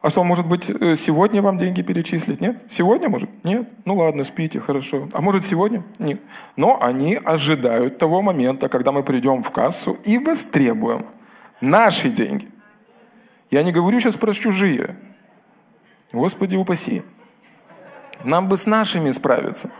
[0.00, 2.40] а что, может быть, э, сегодня вам деньги перечислить?
[2.40, 2.64] Нет?
[2.68, 3.30] Сегодня, может?
[3.44, 3.68] Нет?
[3.84, 5.08] Ну ладно, спите, хорошо.
[5.12, 5.82] А может, сегодня?
[5.98, 6.20] Нет.
[6.56, 11.06] Но они ожидают того момента, когда мы придем в кассу и востребуем
[11.60, 12.48] наши деньги.
[13.50, 14.96] Я не говорю сейчас про чужие.
[16.12, 17.02] Господи упаси.
[18.22, 19.70] Нам бы с нашими справиться.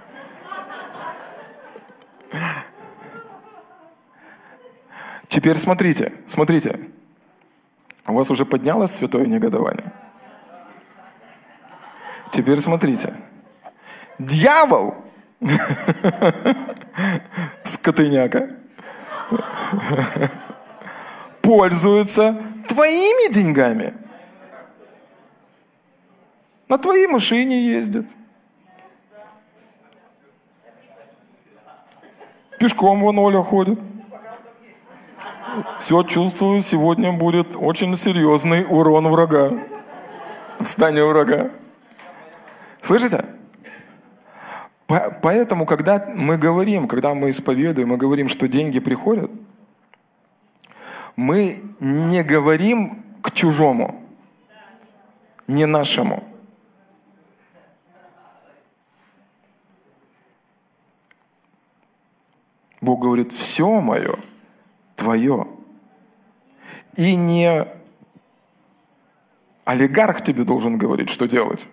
[5.28, 6.80] Теперь смотрите, смотрите.
[8.06, 9.92] У вас уже поднялось святое негодование?
[12.38, 13.12] Теперь смотрите.
[14.20, 14.94] Дьявол,
[17.64, 18.50] скотыняка,
[21.42, 23.92] пользуется твоими деньгами.
[26.68, 28.08] На твоей машине ездит.
[32.60, 33.80] Пешком вон Оля ходит.
[35.80, 39.58] Все чувствую, сегодня будет очень серьезный урон врага.
[40.60, 41.50] Встание врага.
[42.88, 43.22] Слышите?
[44.86, 49.30] Поэтому, когда мы говорим, когда мы исповедуем, мы говорим, что деньги приходят,
[51.14, 54.02] мы не говорим к чужому,
[55.46, 56.24] не нашему.
[62.80, 64.16] Бог говорит, все мое
[64.96, 65.46] твое.
[66.96, 67.66] И не
[69.66, 71.66] олигарх тебе должен говорить, что делать,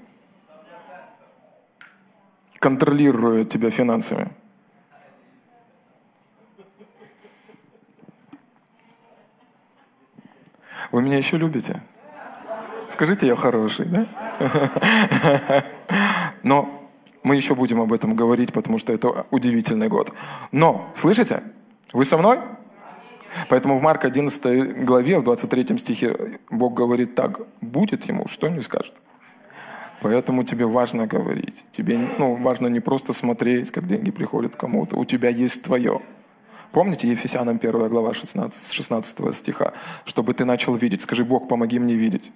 [2.65, 4.27] контролируя тебя финансами.
[10.91, 11.83] Вы меня еще любите?
[12.89, 14.07] Скажите, я хороший, да?
[16.43, 16.89] Но
[17.21, 20.11] мы еще будем об этом говорить, потому что это удивительный год.
[20.51, 21.43] Но, слышите?
[21.93, 22.39] Вы со мной?
[23.47, 28.61] Поэтому в Марк 11 главе, в 23 стихе Бог говорит так, будет ему, что не
[28.61, 28.95] скажет.
[30.05, 31.65] Поэтому тебе важно говорить.
[31.71, 34.97] Тебе ну, важно не просто смотреть, как деньги приходят кому-то.
[34.97, 35.99] У тебя есть твое.
[36.71, 39.73] Помните Ефесянам 1 глава 16, 16 стиха?
[40.03, 41.01] Чтобы ты начал видеть.
[41.01, 42.31] Скажи, Бог, помоги мне видеть.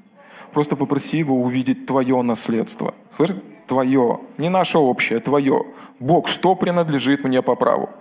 [0.52, 2.96] Просто попроси Его увидеть твое наследство.
[3.12, 3.38] Слышишь?
[3.68, 4.20] Твое.
[4.40, 5.64] Не наше общее, твое.
[6.00, 7.92] Бог, что принадлежит мне по праву?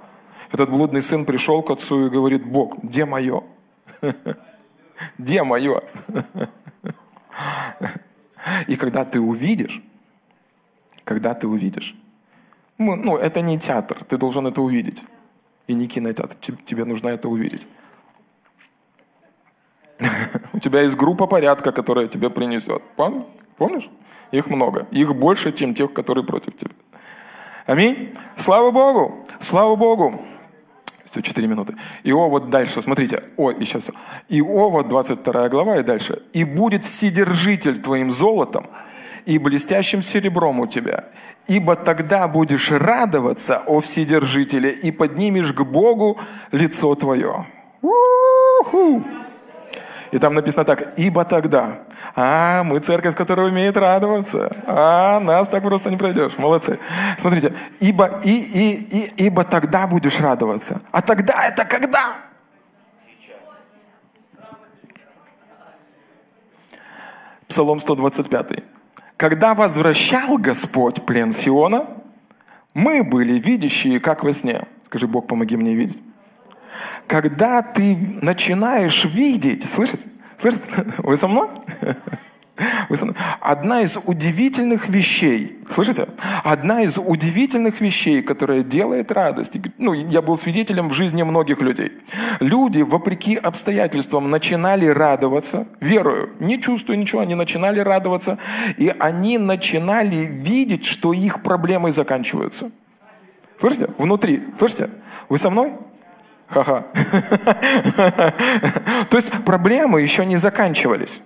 [0.50, 3.42] Этот блудный сын пришел к отцу и говорит, Бог, где мое?
[5.18, 5.82] Где мое?
[8.66, 9.82] И когда ты увидишь,
[11.05, 11.94] когда ты увидишь,
[12.78, 15.05] ну, это не театр, ты должен это увидеть.
[15.66, 17.66] И не кинотеатр, тебе нужно это увидеть.
[20.53, 22.82] У тебя есть группа порядка, которая тебе принесет.
[23.57, 23.90] Помнишь?
[24.30, 24.86] Их много.
[24.90, 26.70] Их больше, чем тех, которые против тебя.
[27.66, 28.14] Аминь.
[28.36, 29.24] Слава Богу.
[29.40, 30.22] Слава Богу.
[31.11, 31.74] Все, 4 минуты.
[32.04, 33.22] Иова дальше, смотрите.
[33.36, 33.92] О, и сейчас все.
[34.28, 36.22] Иова, 22 глава и дальше.
[36.32, 38.66] «И будет вседержитель твоим золотом,
[39.26, 41.04] и блестящим серебром у тебя.
[41.46, 46.18] Ибо тогда будешь радоваться, о Вседержителе, и поднимешь к Богу
[46.52, 47.46] лицо твое».
[47.80, 49.02] У-ху!
[50.11, 51.80] И там написано так, ибо тогда.
[52.14, 54.56] А, мы церковь, которая умеет радоваться.
[54.66, 56.38] А, нас так просто не пройдешь.
[56.38, 56.78] Молодцы.
[57.18, 60.80] Смотрите, ибо, и, и, и, ибо тогда будешь радоваться.
[60.92, 62.16] А тогда это когда?
[67.46, 68.62] Псалом 125.
[69.16, 71.86] Когда возвращал Господь плен Сиона,
[72.72, 74.66] мы были видящие, как во сне.
[74.84, 76.00] Скажи, Бог, помоги мне видеть
[77.09, 80.06] когда ты начинаешь видеть, слышите?
[80.36, 80.62] Слышите?
[80.98, 81.48] Вы со мной?
[83.40, 86.09] Одна из удивительных вещей, слышите?
[86.42, 89.59] Одна из удивительных вещей, которая делает радость.
[89.78, 91.92] Ну, я был свидетелем в жизни многих людей.
[92.40, 98.38] Люди, вопреки обстоятельствам, начинали радоваться, верую, не чувствуя ничего, они начинали радоваться,
[98.76, 102.72] и они начинали видеть, что их проблемы заканчиваются.
[103.56, 103.88] Слышите?
[103.98, 104.42] Внутри.
[104.59, 104.90] Слышите?
[105.28, 105.74] Вы со мной?
[106.49, 106.84] Ха-ха.
[109.11, 111.22] То есть проблемы еще не заканчивались.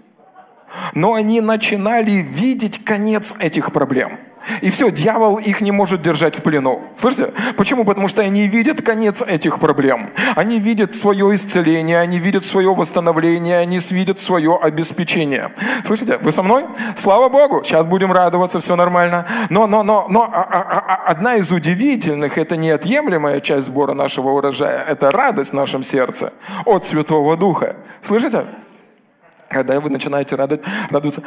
[0.95, 4.19] Но они начинали видеть конец этих проблем–
[4.61, 6.83] и все, дьявол их не может держать в плену.
[6.95, 7.33] Слышите?
[7.57, 7.85] Почему?
[7.85, 10.11] Потому что они видят конец этих проблем.
[10.37, 15.53] Они видят свое исцеление, они видят свое восстановление, они видят свое обеспечение.
[15.85, 16.19] Слышите?
[16.19, 16.67] Вы со мной?
[16.97, 17.63] Слава Богу!
[17.65, 19.27] Сейчас будем радоваться, все нормально.
[19.51, 24.31] Но, но, но, но а, а, а, одна из удивительных, это неотъемлемая часть сбора нашего
[24.31, 26.33] урожая, это радость в нашем сердце
[26.65, 27.77] от Святого Духа.
[28.03, 28.45] Слышите?
[29.53, 31.23] Когда вы начинаете радоваться,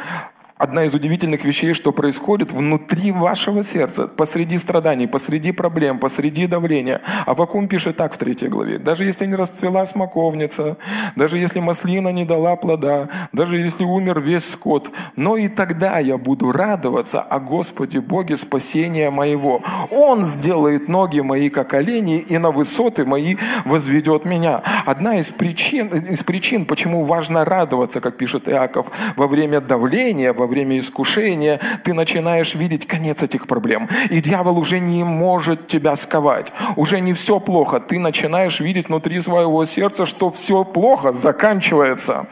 [0.58, 7.00] одна из удивительных вещей, что происходит внутри вашего сердца, посреди страданий, посреди проблем, посреди давления.
[7.26, 8.78] А Вакум пишет так в третьей главе.
[8.78, 10.76] Даже если не расцвела смоковница,
[11.14, 16.16] даже если маслина не дала плода, даже если умер весь скот, но и тогда я
[16.16, 19.62] буду радоваться о Господе Боге спасения моего.
[19.90, 24.62] Он сделает ноги мои, как олени, и на высоты мои возведет меня.
[24.86, 28.86] Одна из причин, из причин, почему важно радоваться, как пишет Иаков,
[29.16, 33.88] во время давления, во время искушения, ты начинаешь видеть конец этих проблем.
[34.10, 36.52] И дьявол уже не может тебя сковать.
[36.76, 37.80] Уже не все плохо.
[37.80, 42.26] Ты начинаешь видеть внутри своего сердца, что все плохо заканчивается.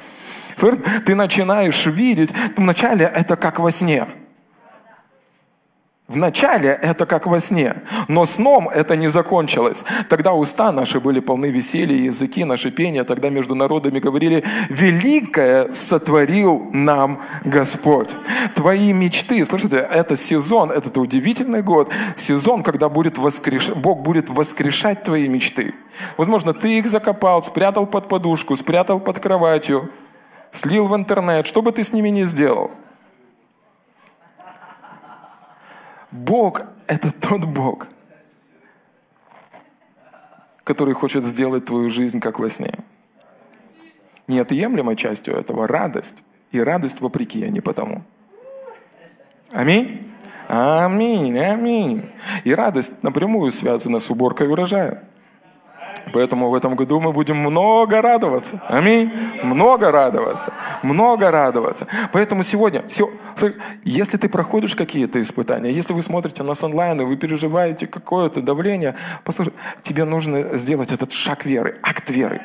[1.04, 4.06] Ты начинаешь видеть, вначале это как во сне–
[6.06, 7.76] Вначале это как во сне,
[8.08, 9.86] но сном это не закончилось.
[10.10, 16.68] Тогда уста наши были полны веселья, языки наши пения, тогда между народами говорили, «Великое сотворил
[16.74, 18.14] нам Господь».
[18.54, 23.70] Твои мечты, слышите, это сезон, этот удивительный год, сезон, когда будет воскреш...
[23.70, 25.74] Бог будет воскрешать твои мечты.
[26.18, 29.88] Возможно, ты их закопал, спрятал под подушку, спрятал под кроватью,
[30.52, 32.72] слил в интернет, что бы ты с ними ни сделал–
[36.14, 37.88] Бог– это тот Бог,
[40.62, 42.72] который хочет сделать твою жизнь как во сне.
[44.28, 46.22] Неотъемлемой частью этого радость.
[46.52, 48.04] И радость вопреки, а не потому.
[49.50, 50.08] Аминь?
[50.46, 52.08] Аминь, аминь.
[52.44, 55.02] И радость напрямую связана с уборкой урожая.
[56.12, 58.62] Поэтому в этом году мы будем много радоваться.
[58.68, 59.10] Аминь.
[59.42, 60.52] Много радоваться.
[60.82, 61.86] Много радоваться.
[62.12, 62.84] Поэтому сегодня,
[63.84, 68.94] если ты проходишь какие-то испытания, если вы смотрите нас онлайн, и вы переживаете какое-то давление,
[69.24, 72.40] послушай, тебе нужно сделать этот шаг веры, акт веры.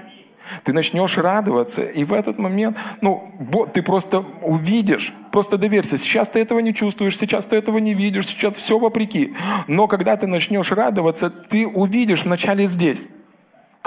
[0.63, 3.31] Ты начнешь радоваться, и в этот момент, ну,
[3.71, 5.99] ты просто увидишь, просто доверься.
[5.99, 9.35] Сейчас ты этого не чувствуешь, сейчас ты этого не видишь, сейчас все вопреки.
[9.67, 13.09] Но когда ты начнешь радоваться, ты увидишь вначале здесь,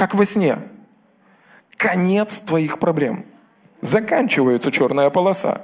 [0.02, 0.58] как во сне,
[1.76, 3.24] конец твоих проблем.
[3.82, 5.60] Заканчивается черная полоса.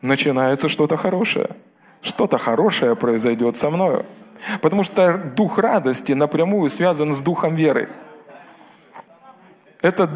[0.00, 1.50] Начинается что-то хорошее.
[2.00, 4.06] Что-то хорошее произойдет со мною.
[4.62, 7.90] Потому что дух радости напрямую связан с духом веры.
[9.82, 10.08] Это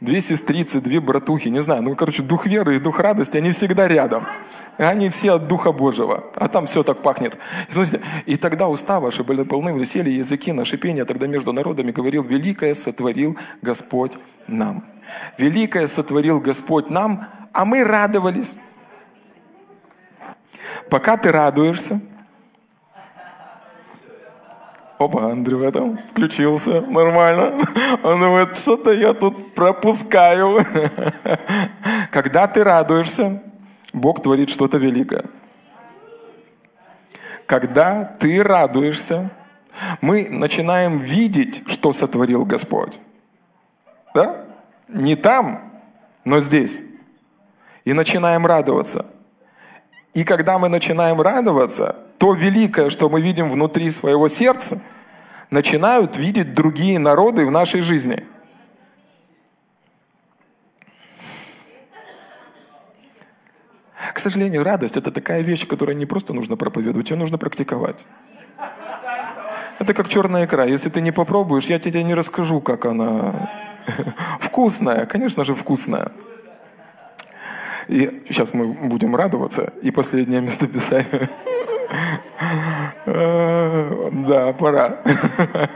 [0.00, 3.88] две сестрицы, две братухи, не знаю, ну, короче, дух веры и дух радости, они всегда
[3.88, 4.26] рядом.
[4.78, 6.24] И они все от Духа Божьего.
[6.36, 7.36] А там все так пахнет.
[7.68, 11.90] И смотрите, и тогда уста ваши были полны веселья, языки на шипение, тогда между народами
[11.90, 14.84] говорил, великое сотворил Господь нам.
[15.36, 18.56] Великое сотворил Господь нам, а мы радовались.
[20.88, 22.00] Пока ты радуешься,
[24.98, 27.64] Опа, Андрей в этом включился, нормально.
[28.02, 30.58] Он думает, что-то я тут пропускаю.
[32.10, 33.40] Когда ты радуешься,
[33.92, 35.24] Бог творит что-то великое.
[37.46, 39.30] Когда ты радуешься,
[40.00, 42.98] мы начинаем видеть, что сотворил Господь.
[44.14, 44.44] Да?
[44.88, 45.72] Не там,
[46.24, 46.80] но здесь.
[47.84, 49.06] И начинаем радоваться.
[50.14, 54.82] И когда мы начинаем радоваться, то великое, что мы видим внутри своего сердца,
[55.50, 58.24] начинают видеть другие народы в нашей жизни.
[64.12, 68.06] К сожалению, радость– это такая вещь, которую не просто нужно проповедовать, ее нужно практиковать.
[69.78, 70.64] Это как черная икра.
[70.64, 73.50] Если ты не попробуешь, я тебе не расскажу, как она
[74.40, 75.06] вкусная.
[75.06, 76.10] Конечно же, вкусная.
[77.86, 79.72] И сейчас мы будем радоваться.
[79.82, 81.28] И последнее местописание.
[83.06, 84.98] Да, пора.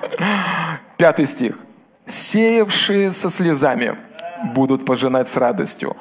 [0.99, 1.65] Пятый стих.
[2.07, 3.97] «Сеявшие со слезами
[4.55, 5.97] будут пожинать с радостью.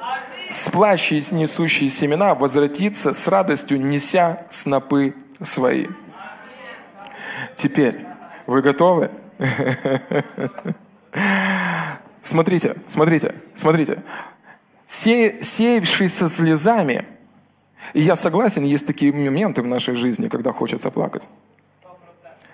[0.52, 5.86] С плащей, несущие семена, возвратится с радостью, неся снопы свои».
[7.56, 8.06] Теперь,
[8.46, 9.10] вы готовы?
[12.22, 14.02] Смотрите, смотрите, смотрите.
[14.86, 17.06] Се, сеявший со слезами–
[17.94, 21.28] и я согласен, есть такие моменты в нашей жизни, когда хочется плакать.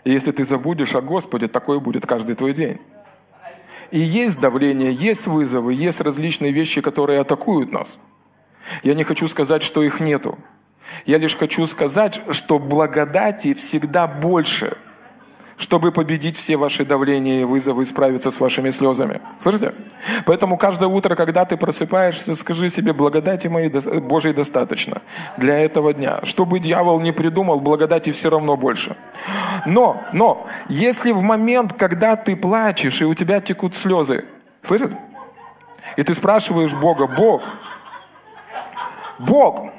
[0.05, 2.79] И если ты забудешь о Господе, такое будет каждый твой день.
[3.91, 7.99] И есть давление, есть вызовы, есть различные вещи, которые атакуют нас.
[8.83, 10.39] Я не хочу сказать, что их нету.
[11.07, 14.77] Я лишь хочу сказать, что благодати всегда больше–
[15.59, 19.21] чтобы победить все ваши давления и вызовы и справиться с вашими слезами.
[19.41, 19.75] Слышите?
[20.25, 23.69] Поэтому каждое утро, когда ты просыпаешься, скажи себе, благодати моей
[24.01, 25.03] Божьей достаточно
[25.37, 26.21] для этого дня.
[26.23, 28.97] Чтобы дьявол не придумал, благодати все равно больше.
[29.67, 34.25] Но, но, если в момент, когда ты плачешь, и у тебя текут слезы,
[34.63, 34.93] слышит?
[35.97, 37.43] И ты спрашиваешь Бога, Бог,
[39.19, 39.71] Бог,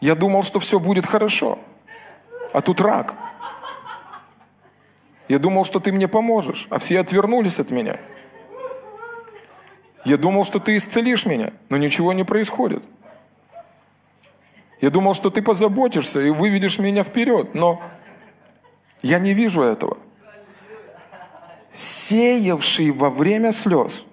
[0.00, 1.58] я думал, что все будет хорошо,
[2.52, 3.14] а тут рак–
[5.28, 7.98] я думал, что ты мне поможешь, а все отвернулись от меня.
[10.04, 12.84] Я думал, что ты исцелишь меня, но ничего не происходит.
[14.80, 17.82] Я думал, что ты позаботишься и выведешь меня вперед, но
[19.02, 19.98] я не вижу этого.
[21.70, 24.06] Сеявший во время слез.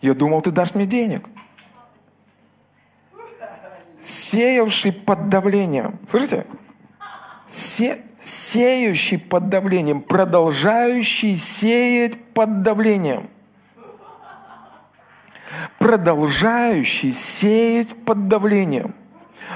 [0.00, 1.28] Я думал, ты дашь мне денег.
[4.02, 5.98] Сеявший под давлением.
[6.08, 6.46] Слышите?
[7.46, 13.28] Се сеющий под давлением, продолжающий сеять под давлением.
[15.78, 18.94] Продолжающий сеять под давлением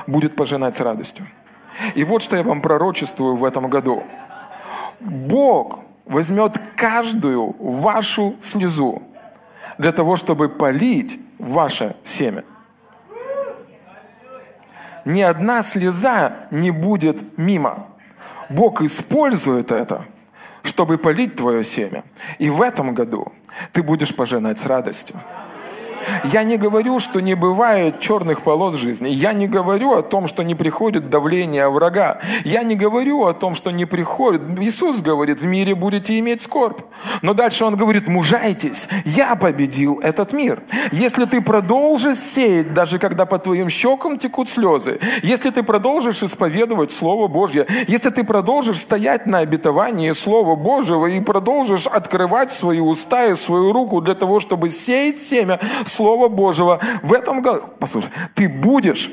[0.06, 1.26] будет пожинать с радостью.
[1.94, 4.02] И вот что я вам пророчествую в этом году.
[5.00, 9.02] Бог возьмет каждую вашу слезу
[9.78, 12.44] для того, чтобы полить ваше семя.
[15.04, 17.88] Ни одна слеза не будет мимо.
[18.54, 20.04] Бог использует это,
[20.62, 22.04] чтобы полить твое семя.
[22.38, 23.32] И в этом году
[23.72, 25.16] ты будешь пожинать с радостью.
[26.24, 29.08] Я не говорю, что не бывает черных полос в жизни.
[29.08, 32.18] Я не говорю о том, что не приходит давление врага.
[32.44, 34.42] Я не говорю о том, что не приходит.
[34.60, 36.80] Иисус говорит, в мире будете иметь скорбь.
[37.22, 40.62] Но дальше Он говорит, мужайтесь, я победил этот мир.
[40.92, 46.92] Если ты продолжишь сеять, даже когда по твоим щекам текут слезы, если ты продолжишь исповедовать
[46.92, 53.26] Слово Божье, если ты продолжишь стоять на обетовании Слова Божьего и продолжишь открывать свои уста
[53.26, 55.60] и свою руку для того, чтобы сеять семя
[55.94, 59.10] Слова Божьего, в этом году, послушай, ты будешь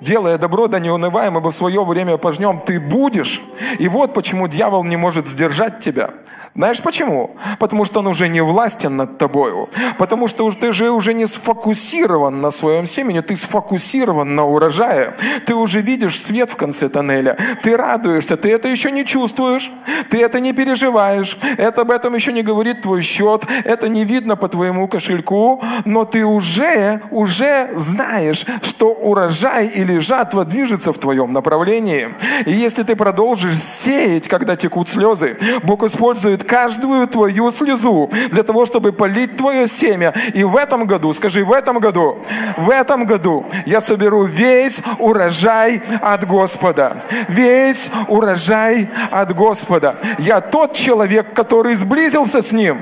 [0.00, 3.42] делая добро, да не унываем, ибо в свое время пожнем, ты будешь.
[3.78, 6.10] И вот почему дьявол не может сдержать тебя.
[6.54, 7.36] Знаешь почему?
[7.60, 9.68] Потому что он уже не властен над тобою.
[9.98, 15.14] Потому что ты же уже не сфокусирован на своем семени, ты сфокусирован на урожае.
[15.46, 17.38] Ты уже видишь свет в конце тоннеля.
[17.62, 19.70] Ты радуешься, ты это еще не чувствуешь,
[20.10, 21.38] ты это не переживаешь.
[21.56, 26.04] Это об этом еще не говорит твой счет, это не видно по твоему кошельку, но
[26.04, 32.08] ты уже, уже знаешь, что урожай или жатва движется в твоем направлении.
[32.46, 38.66] И если ты продолжишь сеять, когда текут слезы, Бог использует каждую твою слезу для того,
[38.66, 40.14] чтобы полить твое семя.
[40.34, 42.18] И в этом году, скажи, в этом году,
[42.56, 47.02] в этом году я соберу весь урожай от Господа.
[47.28, 49.96] Весь урожай от Господа.
[50.18, 52.78] Я тот человек, который сблизился с Ним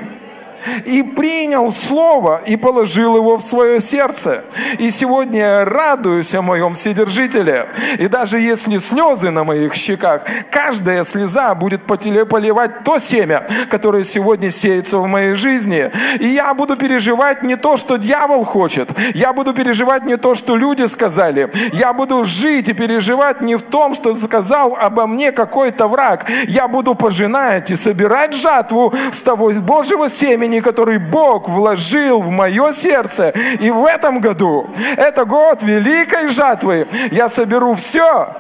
[0.84, 4.44] и принял Слово и положил его в свое сердце.
[4.78, 7.66] И сегодня я радуюсь о моем Вседержителе.
[7.98, 14.50] И даже если слезы на моих щеках, каждая слеза будет поливать то семя, которое сегодня
[14.50, 15.90] сеется в моей жизни.
[16.20, 18.90] И я буду переживать не то, что дьявол хочет.
[19.14, 21.50] Я буду переживать не то, что люди сказали.
[21.72, 26.26] Я буду жить и переживать не в том, что сказал обо мне какой-то враг.
[26.46, 32.30] Я буду пожинать и собирать жатву с того Божьего семени, времени, который Бог вложил в
[32.30, 33.32] мое сердце.
[33.60, 38.34] И в этом году, это год великой жатвы, я соберу все.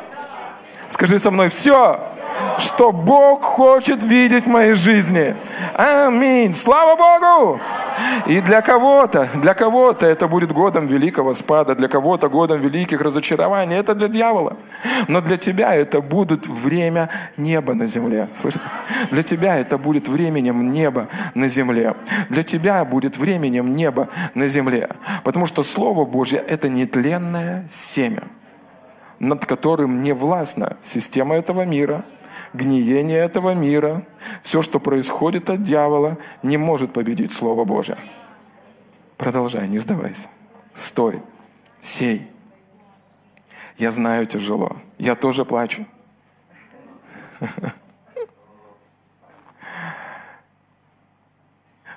[0.88, 2.00] Скажи со мной все,
[2.58, 5.34] что Бог хочет видеть в моей жизни.
[5.74, 6.54] Аминь.
[6.54, 7.60] Слава Богу!
[8.26, 13.76] И для кого-то, для кого-то это будет годом великого спада, для кого-то годом великих разочарований.
[13.76, 14.56] Это для дьявола.
[15.08, 18.28] Но для тебя это будет время неба на земле.
[18.34, 18.64] Слышите?
[19.10, 21.94] Для тебя это будет временем неба на земле.
[22.28, 24.90] Для тебя будет временем неба на земле.
[25.24, 28.22] Потому что Слово Божье– это нетленное семя,
[29.18, 32.04] над которым не властна система этого мира–
[32.52, 34.06] гниение этого мира,
[34.42, 37.96] все, что происходит от дьявола, не может победить Слово Божье.
[39.16, 40.28] Продолжай, не сдавайся.
[40.74, 41.22] Стой,
[41.80, 42.30] сей.
[43.76, 44.76] Я знаю тяжело.
[44.98, 45.86] Я тоже плачу.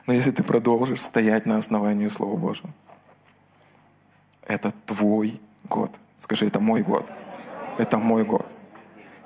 [0.08, 2.72] Но если ты продолжишь стоять на основании Слова Божьего,
[4.48, 5.92] это твой год.
[6.20, 7.12] Скажи, это мой год.
[7.78, 8.48] Это мой год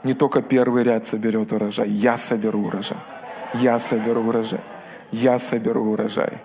[0.05, 2.97] не только первый ряд соберет урожай, я соберу урожай.
[3.55, 4.59] Я соберу урожай.
[5.11, 6.37] Я соберу урожай.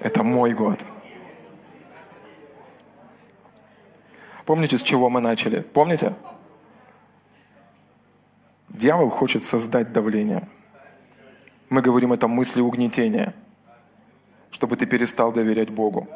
[0.00, 0.80] Это мой год.
[4.46, 5.60] Помните, с чего мы начали?
[5.60, 6.14] Помните?
[8.70, 10.48] Дьявол хочет создать давление.
[11.72, 13.34] Мы говорим это мысли угнетения
[14.52, 16.06] чтобы ты перестал доверять Богу.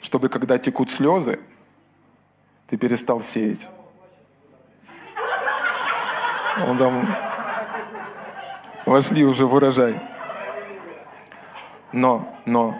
[0.00, 1.40] Чтобы когда текут слезы,
[2.68, 3.68] ты перестал сеять.
[6.68, 7.08] Он там
[8.86, 9.98] вошли уже в урожай.
[11.92, 12.78] Но, но,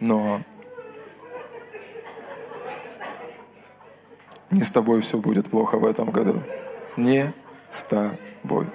[0.00, 0.42] но
[4.54, 6.42] не с тобой все будет плохо в этом году
[6.96, 7.32] не
[7.68, 8.66] с тобой.